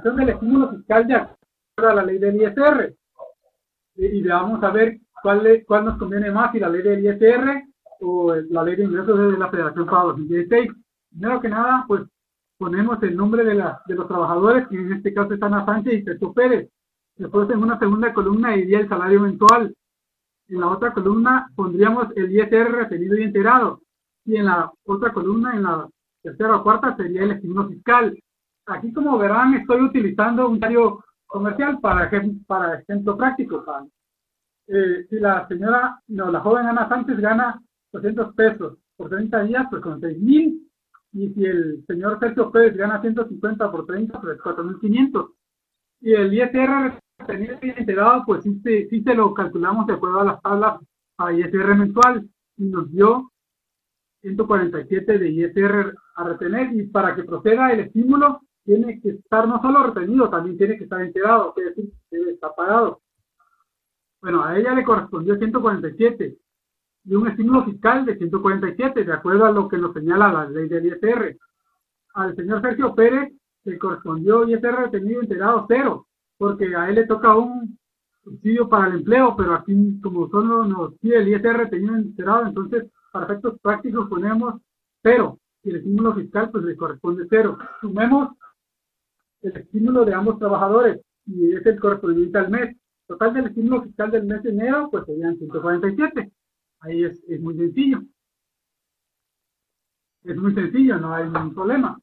[0.03, 2.95] Del estímulo fiscal de acuerdo a la ley del ISR.
[3.95, 7.63] Y, vamos a ver cuál, cuál nos conviene más, si la ley del ISR
[8.01, 10.71] o la ley de ingresos de la Federación para 2016.
[11.09, 12.03] Primero que nada, pues
[12.57, 15.93] ponemos el nombre de, la, de los trabajadores, que en este caso están a Sánchez
[15.93, 16.69] y Sergio Pérez.
[17.15, 19.73] Después en una segunda columna iría el salario mensual.
[20.49, 23.81] En la otra columna pondríamos el ISR referido y enterado.
[24.25, 25.89] Y en la otra columna, en la
[26.21, 28.17] tercera o cuarta, sería el estímulo fiscal
[28.67, 32.09] aquí como verán estoy utilizando un diario comercial para,
[32.45, 33.63] para ejemplo práctico.
[34.67, 37.61] Eh, si la señora, no, la joven Ana Sánchez gana
[37.93, 40.63] 200 pesos por 30 días, pues con 6 mil.
[41.13, 45.33] Y si el señor Sergio Pérez gana 150 por 30, pues 4.500.
[46.01, 50.25] Y el ISR retenido y enterado, pues sí, sí, se lo calculamos de acuerdo a
[50.25, 50.79] las tablas
[51.17, 53.31] a ISR mensual y nos dio
[54.21, 56.73] 147 de ISR a retener.
[56.73, 60.83] Y para que proceda el estímulo, tiene que estar no solo retenido, también tiene que
[60.83, 63.01] estar enterado, es decir, debe estar pagado.
[64.21, 66.37] Bueno, a ella le correspondió 147
[67.05, 70.67] y un estímulo fiscal de 147, de acuerdo a lo que nos señala la ley
[70.67, 71.37] del ISR.
[72.15, 73.31] Al señor Sergio Pérez
[73.63, 77.79] le correspondió ISR retenido enterado cero, porque a él le toca un
[78.21, 82.91] subsidio para el empleo, pero aquí como solo nos pide el ISR retenido enterado, entonces
[83.13, 84.55] para efectos prácticos ponemos
[85.01, 87.57] cero y el estímulo fiscal pues le corresponde cero.
[87.79, 88.31] Sumemos
[89.41, 92.75] el estímulo de ambos trabajadores y es el correspondiente al mes.
[93.05, 96.31] Total del estímulo fiscal del mes de enero, pues serían 147.
[96.79, 98.01] Ahí es, es muy sencillo.
[100.23, 101.99] Es muy sencillo, no hay ningún problema.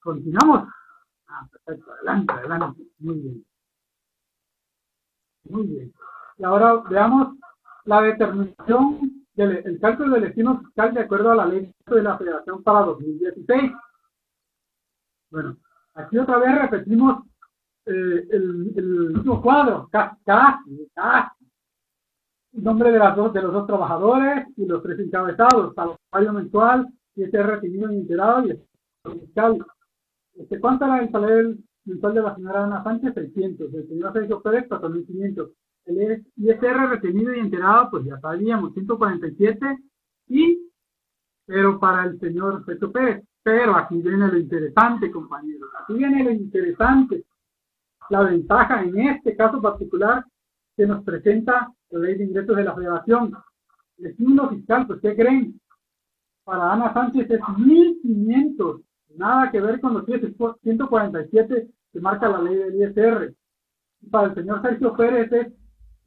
[0.00, 0.68] Continuamos.
[1.26, 2.82] Ah, perfecto, adelante, adelante.
[2.98, 3.46] Muy bien.
[5.48, 5.92] Muy bien.
[6.38, 7.36] Y ahora veamos
[7.84, 12.16] la determinación del el cálculo del estímulo fiscal de acuerdo a la ley de la
[12.16, 13.72] Federación para 2016.
[15.30, 15.56] Bueno,
[15.96, 17.24] Aquí otra vez repetimos
[17.86, 20.70] eh, el, mismo cuadro, casi, casi,
[22.52, 27.90] El nombre de, los dos trabajadores y los tres encabezados, salario mensual, y este recibido
[27.90, 29.64] y enterado y el fiscal.
[30.34, 31.56] Este, ¿Cuánto era el salario
[31.86, 33.14] mensual de la señora Ana Sánchez?
[33.14, 33.72] 600.
[33.72, 35.50] El señor Sergio Pérez, 4.500.
[35.86, 39.78] El ISR retenido y enterado, pues ya sabíamos, 147.
[40.28, 40.70] Y,
[41.46, 45.70] pero para el señor Sergio Pérez, pero aquí viene lo interesante, compañeros.
[45.80, 47.26] Aquí viene lo interesante.
[48.10, 50.24] La ventaja en este caso particular
[50.76, 53.32] que nos presenta la ley de ingresos de la federación.
[53.98, 55.60] El estímulo fiscal, pues, ¿qué creen?
[56.42, 58.82] Para Ana Sánchez es 1.500.
[59.16, 63.32] Nada que ver con los 147 que marca la ley del ISR.
[64.10, 65.52] para el señor Sergio Pérez es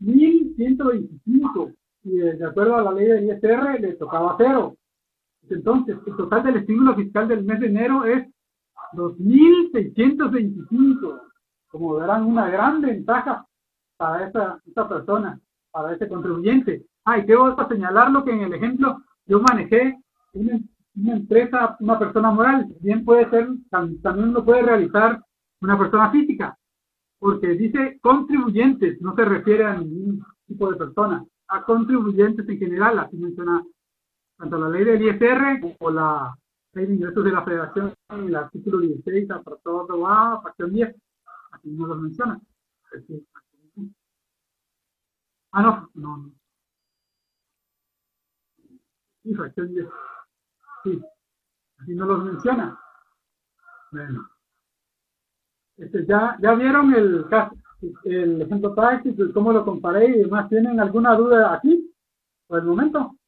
[0.02, 1.74] 1.125.
[2.04, 4.76] Y de acuerdo a la ley del ISR le tocaba cero.
[5.50, 8.28] Entonces, el total del estímulo fiscal del mes de enero es
[8.94, 11.22] 2.625.
[11.70, 13.46] Como verán, una gran ventaja
[13.98, 15.40] para esta, persona,
[15.72, 16.86] para este contribuyente.
[17.06, 17.36] Ah, y que
[17.70, 20.00] señalarlo que en el ejemplo yo manejé
[20.34, 20.60] una,
[21.14, 25.22] empresa, una persona moral, bien puede ser, también lo puede realizar
[25.62, 26.58] una persona física,
[27.20, 33.00] porque dice contribuyentes, no se refiere a ningún tipo de persona, a contribuyentes en general,
[33.00, 33.62] así menciona
[34.40, 36.34] tanto la ley del ISR como la
[36.72, 40.96] ley de ingresos de la federación el artículo 16, apartado A, fracción 10,
[41.52, 42.40] aquí no lo menciona.
[45.52, 46.32] Ah, no, no, no.
[49.24, 49.88] Sí, fracción 10.
[50.84, 51.02] Sí,
[51.80, 52.80] así no los menciona.
[53.92, 54.30] Bueno.
[55.76, 57.56] Este, ya, ya vieron el caso,
[58.04, 60.48] el ejemplo práctico cómo lo comparé y demás.
[60.48, 61.94] ¿Tienen alguna duda aquí
[62.48, 63.19] por el momento?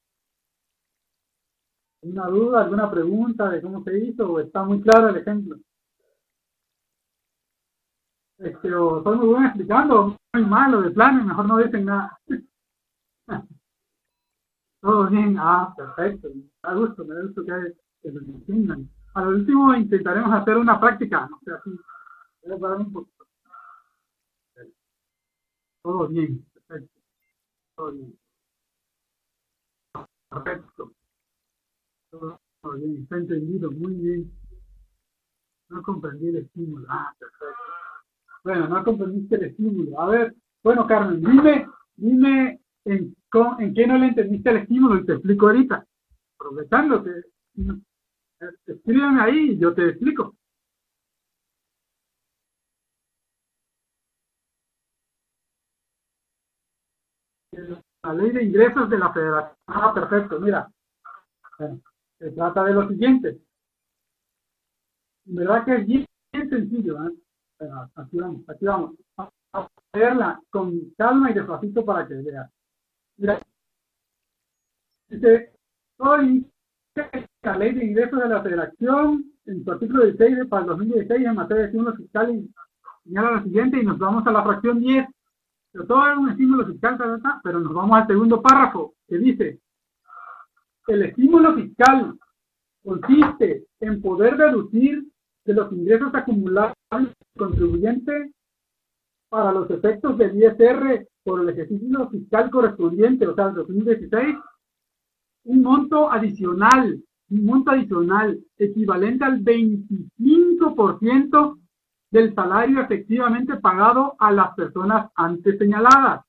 [2.03, 5.57] ¿Una duda, alguna pregunta de cómo se hizo o está muy claro el ejemplo?
[8.39, 12.19] Este, o estoy muy bueno explicando, muy malo de plano, mejor no dicen nada.
[14.81, 16.29] Todo bien, ah, perfecto,
[16.63, 18.89] da gusto, me da gusto que, que lo entiendan.
[19.13, 21.69] A lo último intentaremos hacer una práctica, no sé, así,
[22.49, 23.25] a un poquito.
[25.83, 26.99] Todo bien, perfecto,
[27.75, 28.17] todo bien.
[30.29, 30.91] Perfecto.
[32.12, 34.32] Bien, está entendido, muy bien.
[35.69, 37.45] No comprendí el estímulo, ah, perfecto.
[38.43, 40.00] Bueno, no comprendiste el estímulo.
[40.00, 43.15] A ver, bueno, Carmen, dime, dime en,
[43.60, 45.86] en qué no le entendiste el estímulo y te explico ahorita.
[46.36, 47.04] Aprovechando
[48.65, 50.36] escríbeme ahí y yo te explico.
[58.04, 59.56] La ley de ingresos de la federación.
[59.67, 60.69] Ah, perfecto, mira.
[62.21, 63.41] Se trata de lo siguiente.
[65.25, 67.07] ¿Verdad que es bien, sencillo?
[67.07, 67.12] ¿eh?
[67.95, 68.95] aquí vamos, aquí vamos.
[69.17, 72.49] A verla con calma y despacito para que vea.
[73.17, 73.41] Mira,
[75.10, 75.51] dice,
[75.97, 76.47] hoy
[77.41, 81.36] la ley de ingresos de la federación, en su artículo 16 para el 2016 en
[81.36, 82.53] materia de estímulo fiscal y
[83.03, 85.07] señala lo siguiente y nos vamos a la fracción 10.
[85.71, 86.97] Pero todo es un estímulo fiscal,
[87.43, 89.60] pero nos vamos al segundo párrafo que dice,
[90.93, 92.19] el estímulo fiscal
[92.84, 95.08] consiste en poder deducir
[95.45, 96.75] de los ingresos acumulados
[97.38, 98.34] contribuyente
[99.30, 104.36] para los efectos del ISR por el ejercicio fiscal correspondiente, o sea, el 2016,
[105.45, 111.58] un monto adicional, un monto adicional equivalente al 25%
[112.12, 116.25] del salario efectivamente pagado a las personas antes señaladas.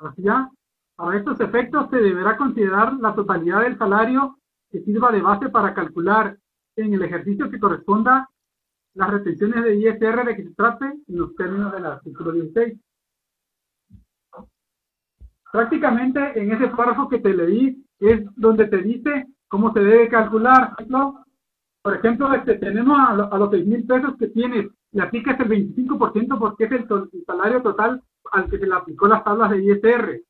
[0.00, 0.50] Así ya,
[0.96, 4.38] para estos efectos se deberá considerar la totalidad del salario
[4.70, 6.36] que sirva de base para calcular
[6.76, 8.28] en el ejercicio que corresponda
[8.94, 12.78] las retenciones de ISR de que se trate en los términos del artículo 16.
[15.52, 20.74] Prácticamente en ese párrafo que te leí es donde te dice cómo se debe calcular.
[21.82, 26.38] Por ejemplo, este, tenemos a, los 6 mil pesos que tienes, le aplicas el 25%
[26.38, 26.86] porque es el,
[27.26, 28.02] salario total
[28.32, 30.20] al que se le aplicó las tablas de ISR.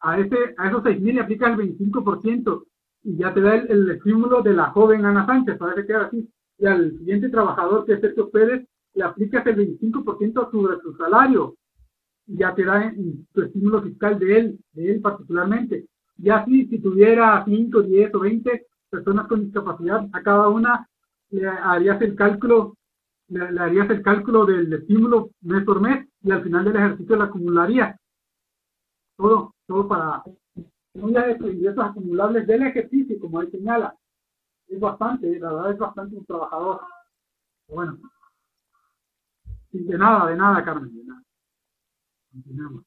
[0.00, 2.64] A, ese, a esos 6 mil le aplicas el 25%
[3.04, 6.28] y ya te da el, estímulo de la joven Ana Sánchez, para que quede así.
[6.58, 11.54] Y al siguiente trabajador, que es Sergio Pérez, le aplicas el 25% sobre su salario
[12.26, 12.92] y ya te da
[13.32, 15.86] tu estímulo fiscal de él, de él particularmente.
[16.18, 20.86] Y así, si tuviera 5, 10 o 20 personas con discapacidad, a cada una
[21.30, 22.76] le harías el cálculo,
[23.28, 27.24] le, harías el cálculo del estímulo mes por mes y al final del ejercicio le
[27.24, 27.96] acumularía.
[29.18, 30.22] Todo, todo para
[30.94, 33.96] de ingresos acumulables del ejercicio, como ahí señala.
[34.68, 36.80] Es bastante, la verdad es bastante un trabajador.
[37.66, 37.98] Bueno,
[39.72, 41.22] de nada, de nada, Carmen, de nada.
[42.30, 42.84] Continuamos.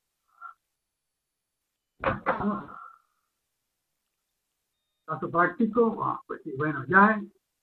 [5.05, 7.21] Caso práctico, ah, pues sí, bueno, ya,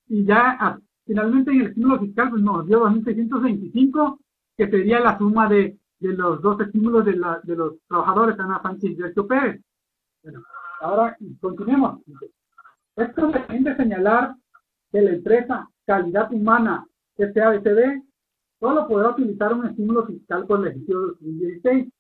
[0.08, 4.18] y ya ah, finalmente en el estímulo fiscal pues nos dio 2.625,
[4.58, 8.60] que sería la suma de, de los dos estímulos de, la, de los trabajadores, Ana
[8.62, 9.60] Sánchez y Sergio Pérez.
[10.22, 10.42] Bueno,
[10.80, 12.00] ahora continuemos.
[12.96, 14.34] Es conveniente señalar
[14.90, 18.02] que la empresa Calidad Humana SABCD
[18.60, 21.92] solo podrá utilizar un estímulo fiscal por el ejercicio 2016.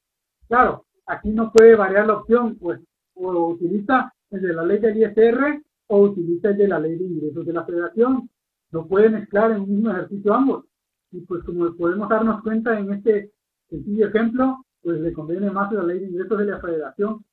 [0.48, 2.80] Claro, aquí no puede variar la opción, pues
[3.14, 7.04] o utiliza el de la ley del ISR o utiliza el de la ley de
[7.04, 8.30] ingresos de la federación.
[8.70, 10.64] No puede mezclar en un mismo ejercicio ambos.
[11.10, 13.32] Y pues como podemos darnos cuenta en este
[13.68, 17.24] sencillo ejemplo, pues le conviene más la ley de ingresos de la federación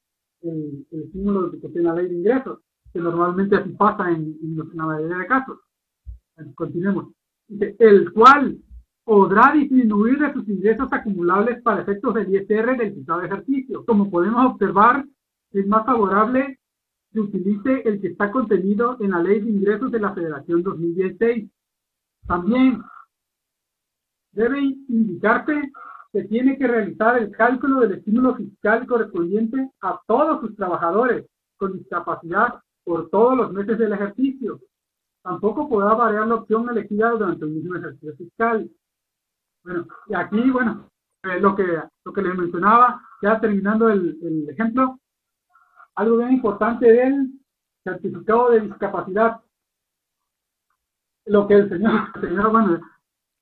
[0.42, 2.60] el, el estímulo que tiene la ley de ingresos,
[2.94, 4.38] que normalmente así pasa en,
[4.74, 5.60] la mayoría de casos.
[6.56, 7.14] continuemos.
[7.50, 8.58] el cual
[9.04, 13.86] podrá disminuir de sus ingresos acumulables para efectos del ISR del citado ejercicio.
[13.86, 15.06] Como podemos observar,
[15.52, 16.60] es más favorable
[17.14, 21.50] que utilice el que está contenido en la Ley de Ingresos de la Federación 2016.
[22.28, 22.82] También
[24.32, 25.72] debe indicarse
[26.16, 31.26] se tiene que realizar el cálculo del estímulo fiscal correspondiente a todos sus trabajadores
[31.58, 34.62] con discapacidad por todos los meses del ejercicio.
[35.22, 38.72] Tampoco podrá variar la opción elegida durante el mismo ejercicio fiscal.
[39.66, 40.90] Bueno, y aquí, bueno,
[41.24, 44.98] eh, lo, que, lo que les mencionaba, ya terminando el, ejemplo,
[45.96, 47.30] algo bien importante del
[47.84, 49.42] certificado de discapacidad.
[51.26, 52.80] Lo que el señor, señor bueno,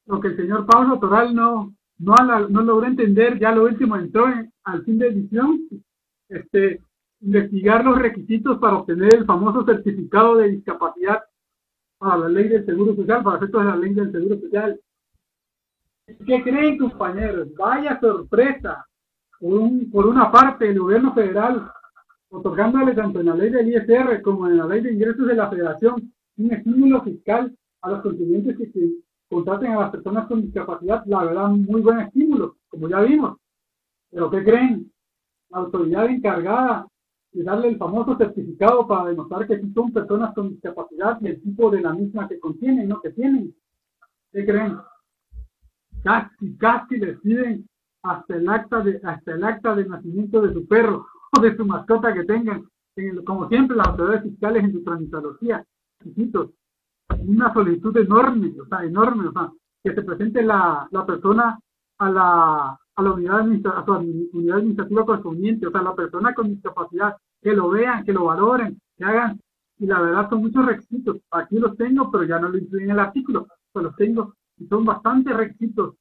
[0.08, 4.26] lo que el señor Pablo Toral no, no, no logró entender, ya lo último entró
[4.64, 5.62] al fin de edición,
[6.30, 6.82] este,
[7.22, 11.24] investigar los requisitos para obtener el famoso certificado de discapacidad
[11.98, 14.80] para la ley del Seguro Social, para efectos de la ley del Seguro Social.
[16.06, 17.48] ¿Qué creen, compañeros?
[17.56, 18.86] Vaya sorpresa.
[19.40, 21.70] Por, una parte, el gobierno federal,
[22.30, 25.50] otorgándole tanto en la ley del ISR como en la ley de ingresos de la
[25.50, 28.72] federación un estímulo fiscal a los contribuyentes que
[29.34, 33.38] contraten a las personas con discapacidad, la verdad, muy buen estímulo, como ya vimos.
[34.12, 34.92] Pero ¿qué creen?
[35.50, 36.88] La autoridad encargada
[37.32, 41.72] de darle el famoso certificado para demostrar que son personas con discapacidad y el tipo
[41.72, 43.54] de la misma que contienen, no que tienen.
[44.32, 44.78] ¿Qué creen?
[46.04, 47.68] Casi, casi les piden
[48.04, 51.08] hasta el acta de, hasta el acta de nacimiento de su perro
[51.38, 52.68] o de su mascota que tengan.
[53.26, 55.66] como siempre, las autoridades fiscales en su tramitología,
[57.20, 59.52] una solicitud enorme, o sea, enorme, o sea,
[59.84, 61.60] que se presente la, la persona
[61.98, 66.50] a la, a la unidad, a su unidad administrativa correspondiente, o sea, la persona con
[66.50, 69.40] discapacidad, que lo vean, que lo valoren, que hagan,
[69.80, 72.96] y la verdad son muchos requisitos, aquí los tengo, pero ya no lo incluyen en
[72.96, 75.96] el artículo, pues los tengo, y son bastantes requisitos,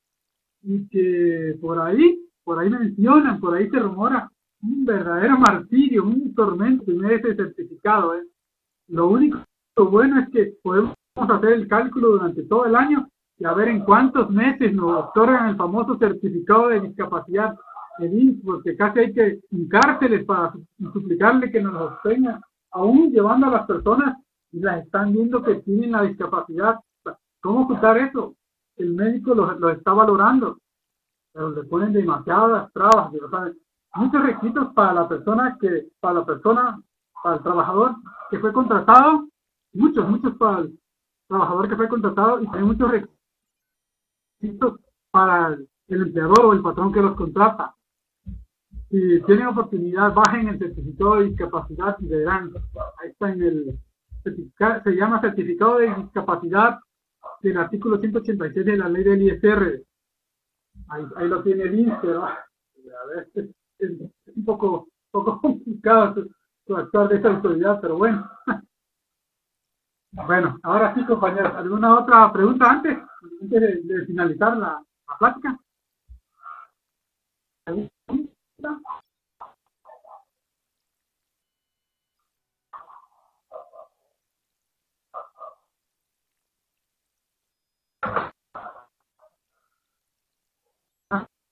[0.63, 4.31] y que por ahí, por ahí mencionan, por ahí se rumora,
[4.63, 8.25] un verdadero martirio, un tormento tener ese certificado, ¿eh?
[8.89, 9.43] Lo único
[9.77, 13.09] bueno es que podemos hacer el cálculo durante todo el año
[13.39, 17.55] y a ver en cuántos meses nos otorgan el famoso certificado de discapacidad
[17.99, 20.55] el porque casi hay que hincárseles para
[20.93, 22.41] suplicarle que nos los tengan,
[22.71, 24.17] aún llevando a las personas
[24.51, 26.81] y las están viendo que tienen la discapacidad.
[27.41, 28.35] ¿Cómo ocultar eso?
[28.77, 30.59] El médico lo, está valorando,
[31.33, 33.13] pero le ponen demasiadas trabas,
[33.95, 36.83] muchos requisitos para la persona que, para la persona,
[37.23, 37.97] para el trabajador
[38.31, 39.29] que fue contratado,
[39.75, 40.79] muchos, muchos para el
[41.33, 42.91] trabajador que fue contratado y hay muchos
[44.41, 44.81] requisitos
[45.11, 45.57] para
[45.89, 47.75] el empleador o el patrón que los contrata.
[48.91, 52.53] Si tienen oportunidad, bajen el certificado de discapacidad y verán,
[53.01, 53.79] ahí está en el,
[54.23, 56.79] se llama certificado de discapacidad
[57.41, 59.83] del artículo 186 de la ley del ISR.
[60.89, 62.21] Ahí, ahí lo tiene el INSER,
[63.35, 63.91] es, es,
[64.37, 66.27] un poco, poco complicado
[66.77, 68.29] actuar de esa autoridad, pero bueno.
[70.13, 72.99] Bueno, ahora sí, compañeros, ¿alguna otra pregunta antes,
[73.41, 74.83] antes de, finalizar la,
[75.19, 75.59] plática?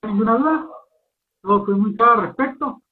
[0.03, 0.67] ¿Ninguna duda?
[1.43, 2.83] Todo fue muy claro al respecto.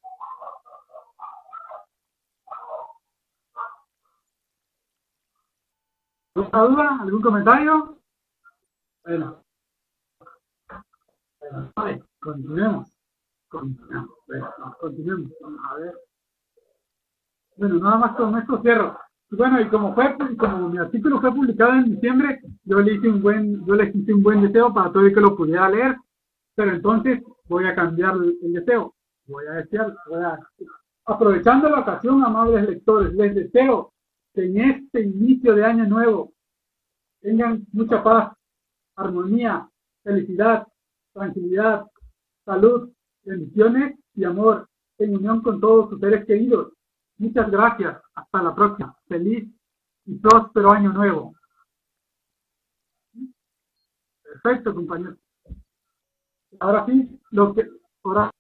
[6.53, 6.99] ¿Alguna duda?
[7.03, 7.99] ¿Algún comentario?
[9.05, 9.45] Bueno.
[11.77, 12.89] vale, continuemos.
[13.49, 14.11] Continuemos.
[14.81, 15.33] Continuemos.
[15.71, 15.95] A ver.
[17.57, 18.99] Bueno, nada más con esto cierro.
[19.31, 23.23] Bueno, y como fue, como mi artículo fue publicado en diciembre, yo le hice un
[23.23, 25.97] buen, yo le hice un buen deseo para todo el que lo pudiera leer,
[26.55, 28.95] pero entonces voy a cambiar el deseo.
[29.27, 30.39] Voy a desear, voy a,
[31.05, 33.93] aprovechando la ocasión, amables lectores, les deseo
[34.33, 36.33] que en este inicio de año nuevo
[37.29, 38.33] tengan mucha paz,
[38.97, 39.69] armonía,
[40.03, 40.67] felicidad,
[41.13, 41.85] tranquilidad,
[42.47, 42.91] salud,
[43.23, 44.67] bendiciones y amor
[44.97, 46.73] en unión con todos sus seres queridos.
[47.19, 48.01] Muchas gracias.
[48.15, 48.97] Hasta la próxima.
[49.09, 49.47] Feliz
[50.07, 51.35] y próspero año nuevo.
[54.23, 55.19] Perfecto, compañeros.
[56.61, 57.69] Ahora sí, lo que,
[58.05, 58.31] ahora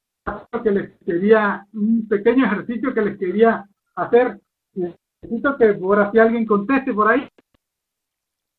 [0.62, 4.40] que les quería, un pequeño ejercicio que les quería hacer.
[4.72, 7.28] Necesito que ahora si alguien conteste por ahí.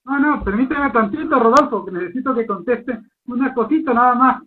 [0.05, 4.43] No, no, permíteme tantito, Rodolfo, que necesito que conteste una cosita nada más.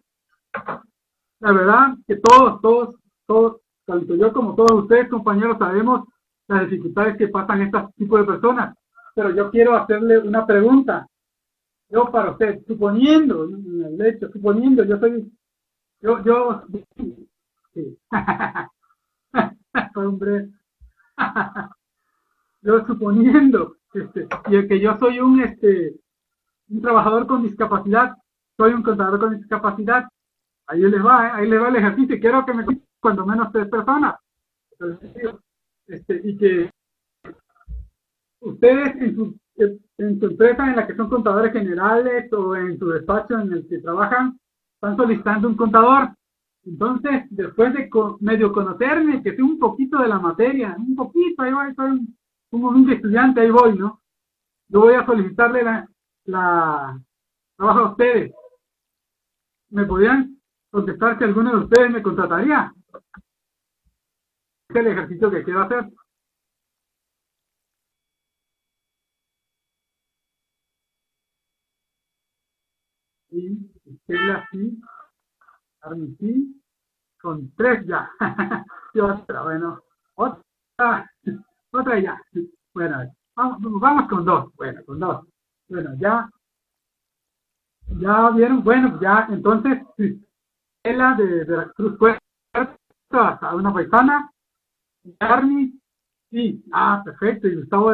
[1.41, 2.97] La verdad que todos, todos,
[3.27, 6.09] todos, tanto yo como todos ustedes, compañeros, sabemos
[6.49, 8.77] las dificultades que pasan este tipo de personas.
[9.15, 11.07] Pero yo quiero hacerle una pregunta.
[11.89, 15.31] Yo para usted, suponiendo, el hecho, suponiendo, yo soy,
[16.01, 16.63] yo, yo,
[17.75, 17.99] sí.
[19.97, 20.49] hombre,
[22.63, 25.95] yo suponiendo este, y que yo soy un, este,
[26.68, 28.16] un trabajador con discapacidad,
[28.57, 30.09] soy un contador con discapacidad,
[30.66, 32.64] ahí les va, ahí les va el ejercicio, quiero que me
[33.01, 34.14] cuando menos tres personas.
[35.86, 36.70] Este, y que
[38.40, 39.36] ustedes en su,
[39.99, 43.68] en su empresa en la que son contadores generales o en su despacho en el
[43.68, 44.38] que trabajan,
[44.74, 46.11] están solicitando un contador
[46.64, 47.90] Entonces, después de
[48.20, 52.16] medio conocerme, que sé un poquito de la materia, un poquito, ahí voy, soy un,
[52.53, 54.01] un estudiante, ahí voy, ¿no?
[54.69, 55.65] Yo voy a solicitarle
[56.25, 57.01] la,
[57.57, 58.33] trabajo a ustedes.
[59.71, 60.39] ¿Me podrían
[60.71, 62.73] contestar si alguno de ustedes me contrataría?
[64.69, 65.91] Es el ejercicio que quiero hacer.
[73.31, 74.79] Y Estela sí,
[75.81, 76.63] Armin
[77.21, 78.11] con tres ya.
[78.95, 79.83] y otra, bueno,
[80.15, 81.11] otra,
[81.73, 82.20] otra ya.
[82.75, 84.55] Bueno, vamos, vamos con dos.
[84.55, 85.27] Bueno, con dos.
[85.68, 86.29] Bueno, ya,
[88.01, 91.99] ya vieron, bueno, ya, entonces, Estela de Veracruz
[93.11, 94.31] a una paisana,
[95.18, 95.81] Armin
[96.31, 97.93] sí, ah, perfecto, y Gustavo,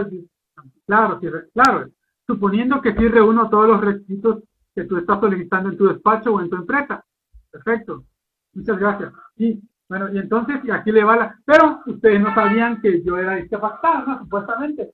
[0.87, 1.91] claro, sí, claro,
[2.27, 4.43] suponiendo que sí reúno todos los requisitos
[4.75, 7.05] que tú estás solicitando en tu despacho o en tu empresa.
[7.51, 8.05] Perfecto.
[8.53, 9.13] Muchas gracias.
[9.37, 11.39] Sí, bueno, y entonces, y aquí le va la...
[11.45, 14.19] Pero ustedes no sabían que yo era discapacitado, ¿no?
[14.21, 14.93] Supuestamente.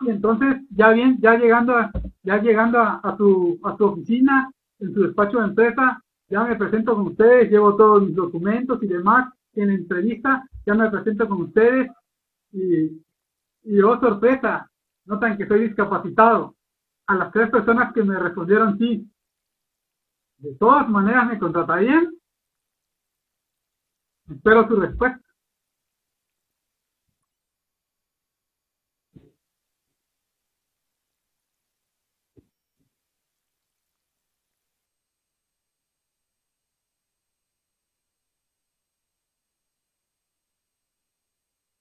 [0.00, 1.90] Y entonces, ya bien, ya llegando a,
[2.22, 6.56] ya llegando a, a, su, a su oficina, en su despacho de empresa, ya me
[6.56, 11.42] presento con ustedes, llevo todos mis documentos y demás, en entrevista, ya me presento con
[11.42, 11.90] ustedes
[12.52, 13.02] y,
[13.62, 14.68] y oh sorpresa,
[15.06, 16.54] notan que soy discapacitado.
[17.06, 19.06] A las tres personas que me respondieron sí,
[20.38, 22.12] de todas maneras me contratarían.
[24.30, 25.20] Espero su respuesta.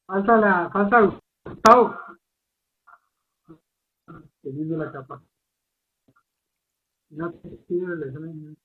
[0.08, 1.02] Falta la, falta
[1.46, 1.98] Gustavo.
[4.41, 5.34] Teniendo la capacidad
[7.16, 8.58] no te sirve el examen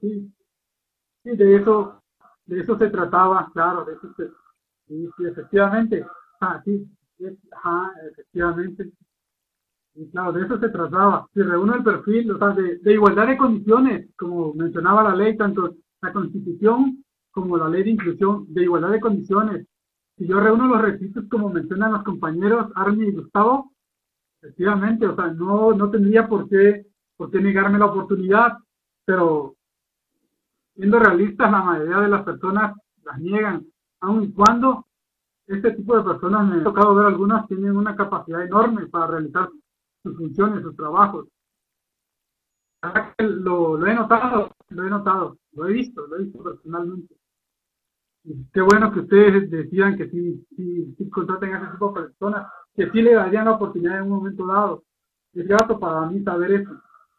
[0.00, 0.34] sí.
[1.24, 2.00] Sí, de eso,
[2.46, 4.28] de eso se trataba, claro, de eso se,
[4.86, 6.06] sí, efectivamente.
[6.40, 6.86] Ah, sí,
[7.50, 8.92] ajá, efectivamente.
[9.94, 11.26] Y claro, de eso se trataba.
[11.34, 15.36] Si reúne el perfil, o sea, de, de, igualdad de condiciones, como mencionaba la ley,
[15.36, 19.66] tanto la Constitución como la ley de inclusión, de igualdad de condiciones.
[20.16, 23.74] Si yo reúno los requisitos como mencionan los compañeros Armi y Gustavo,
[24.44, 26.84] Efectivamente, o sea, no, no tendría por qué,
[27.16, 28.58] por qué negarme la oportunidad,
[29.06, 29.56] pero
[30.74, 33.64] siendo realistas, la mayoría de las personas las niegan,
[34.00, 34.86] aun cuando
[35.46, 39.50] este tipo de personas, me ha tocado ver algunas, tienen una capacidad enorme para realizar
[40.02, 41.26] sus funciones, sus trabajos.
[43.18, 47.14] Lo, he notado, lo he notado, lo he visto, lo he visto personalmente.
[48.24, 52.02] Y qué bueno que ustedes decidan que sí, sí, sí contraten a ese tipo de
[52.02, 54.82] personas, que sí le darían la oportunidad en un momento dado.
[55.34, 56.70] Es grato para mí saber eso.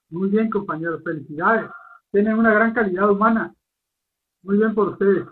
[0.10, 1.70] Muy bien, compañeros, felicidades.
[2.16, 3.54] Tienen una gran calidad humana.
[4.44, 5.28] Muy bien por ustedes.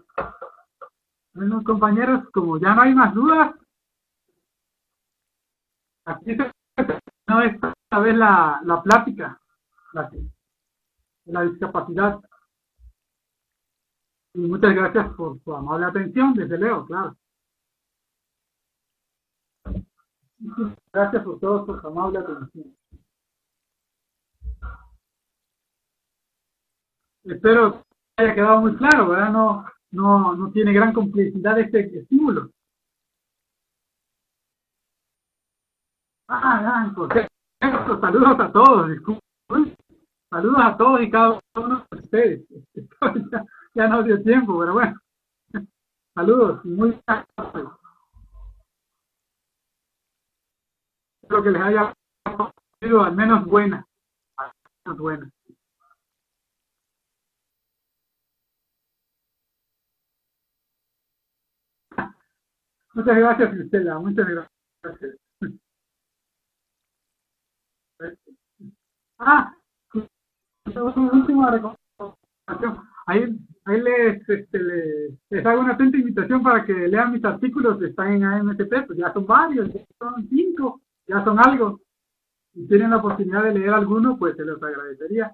[1.34, 3.55] Bueno, compañeros, como ya no hay más dudas,
[6.03, 6.51] aquí se
[7.27, 9.39] no esta vez la, la plática
[9.93, 10.11] la,
[11.23, 12.19] la discapacidad.
[14.34, 17.15] Y muchas gracias por su amable atención, desde Leo, claro.
[20.91, 22.75] Gracias por todo, por su amable atención.
[27.24, 27.84] Espero
[28.15, 29.32] que haya quedado muy claro, ¿verdad?
[29.32, 32.49] No, no, no tiene gran complejidad este estímulo.
[36.28, 36.91] Ah,
[37.61, 37.69] ya,
[38.01, 39.78] saludos a todos, disculpen.
[40.30, 42.41] Saludos a todos y cada uno de ustedes.
[43.32, 43.45] ya,
[43.76, 44.99] ya no dio tiempo, pero bueno.
[46.15, 46.99] Saludos, muy
[51.21, 51.93] Espero que les haya
[52.80, 53.86] sido al menos buena.
[54.38, 54.51] Al
[54.86, 55.32] menos buena.
[62.93, 63.99] Muchas gracias, Cristela.
[63.99, 65.17] Muchas gracias.
[69.17, 69.55] Ah,
[70.65, 72.83] una última recomendación.
[73.05, 77.79] Ahí, ahí les, este, les, les, hago una atenta invitación para que lean mis artículos
[77.79, 81.79] que están en AMTP, pues ya son varios, ya son cinco ya son algo.
[82.53, 85.31] Si tienen la oportunidad de leer alguno, pues se les agradecería.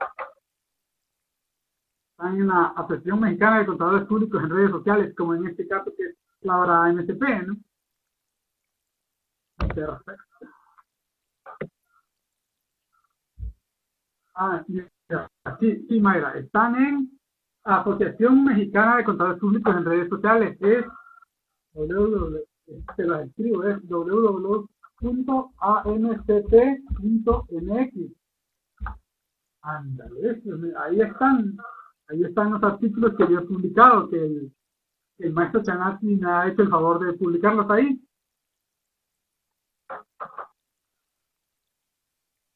[2.11, 5.93] Están en la Asociación Mexicana de Contadores Públicos en redes sociales, como en este caso
[5.95, 7.57] que es la hora MSP, ¿no?
[9.73, 10.23] Perfecto.
[14.35, 14.63] Ah,
[15.59, 17.19] sí, sí, Mayra, están en
[17.63, 20.57] Asociación Mexicana de Contadores Públicos en redes sociales.
[20.61, 20.85] Es
[21.73, 22.37] www,
[22.67, 24.69] escribo, es www
[25.01, 26.51] .amct.mx.
[29.61, 30.41] Ándale,
[30.77, 31.57] ahí están.
[32.07, 34.51] Ahí están los artículos que yo he publicado, que el,
[35.19, 38.01] el maestro Chanati me ha hecho el favor de publicarlos ahí.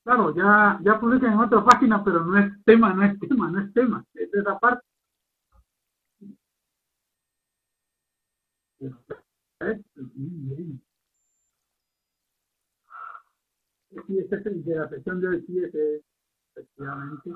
[0.03, 3.61] Claro, ya, ya publican en otra página, pero no es tema, no es tema, no
[3.61, 4.86] es tema, es de esa parte.
[14.07, 15.59] Sí, este es de la sección de hoy, sí,
[16.53, 17.32] efectivamente.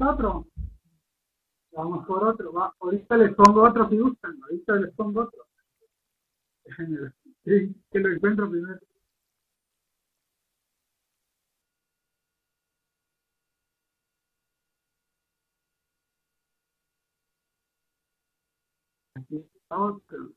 [0.00, 0.46] Otro.
[1.72, 2.52] Vamos por otro.
[2.52, 2.74] Va.
[2.80, 4.38] Ahorita les pongo otro si gustan.
[4.42, 5.46] Ahorita les pongo otro.
[7.44, 8.78] Sí, que lo encuentro primero.
[19.14, 20.32] Aquí está otro.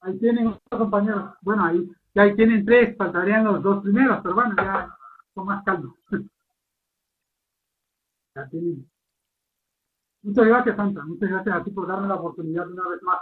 [0.00, 1.34] Ahí tienen otros compañeros.
[1.42, 4.95] Bueno, ahí, ya ahí tienen tres, faltarían los dos primeros, pero bueno, ya
[5.44, 5.94] más calma.
[10.22, 11.04] Muchas gracias, Santa.
[11.04, 13.18] Muchas gracias a ti por darme la oportunidad una vez más.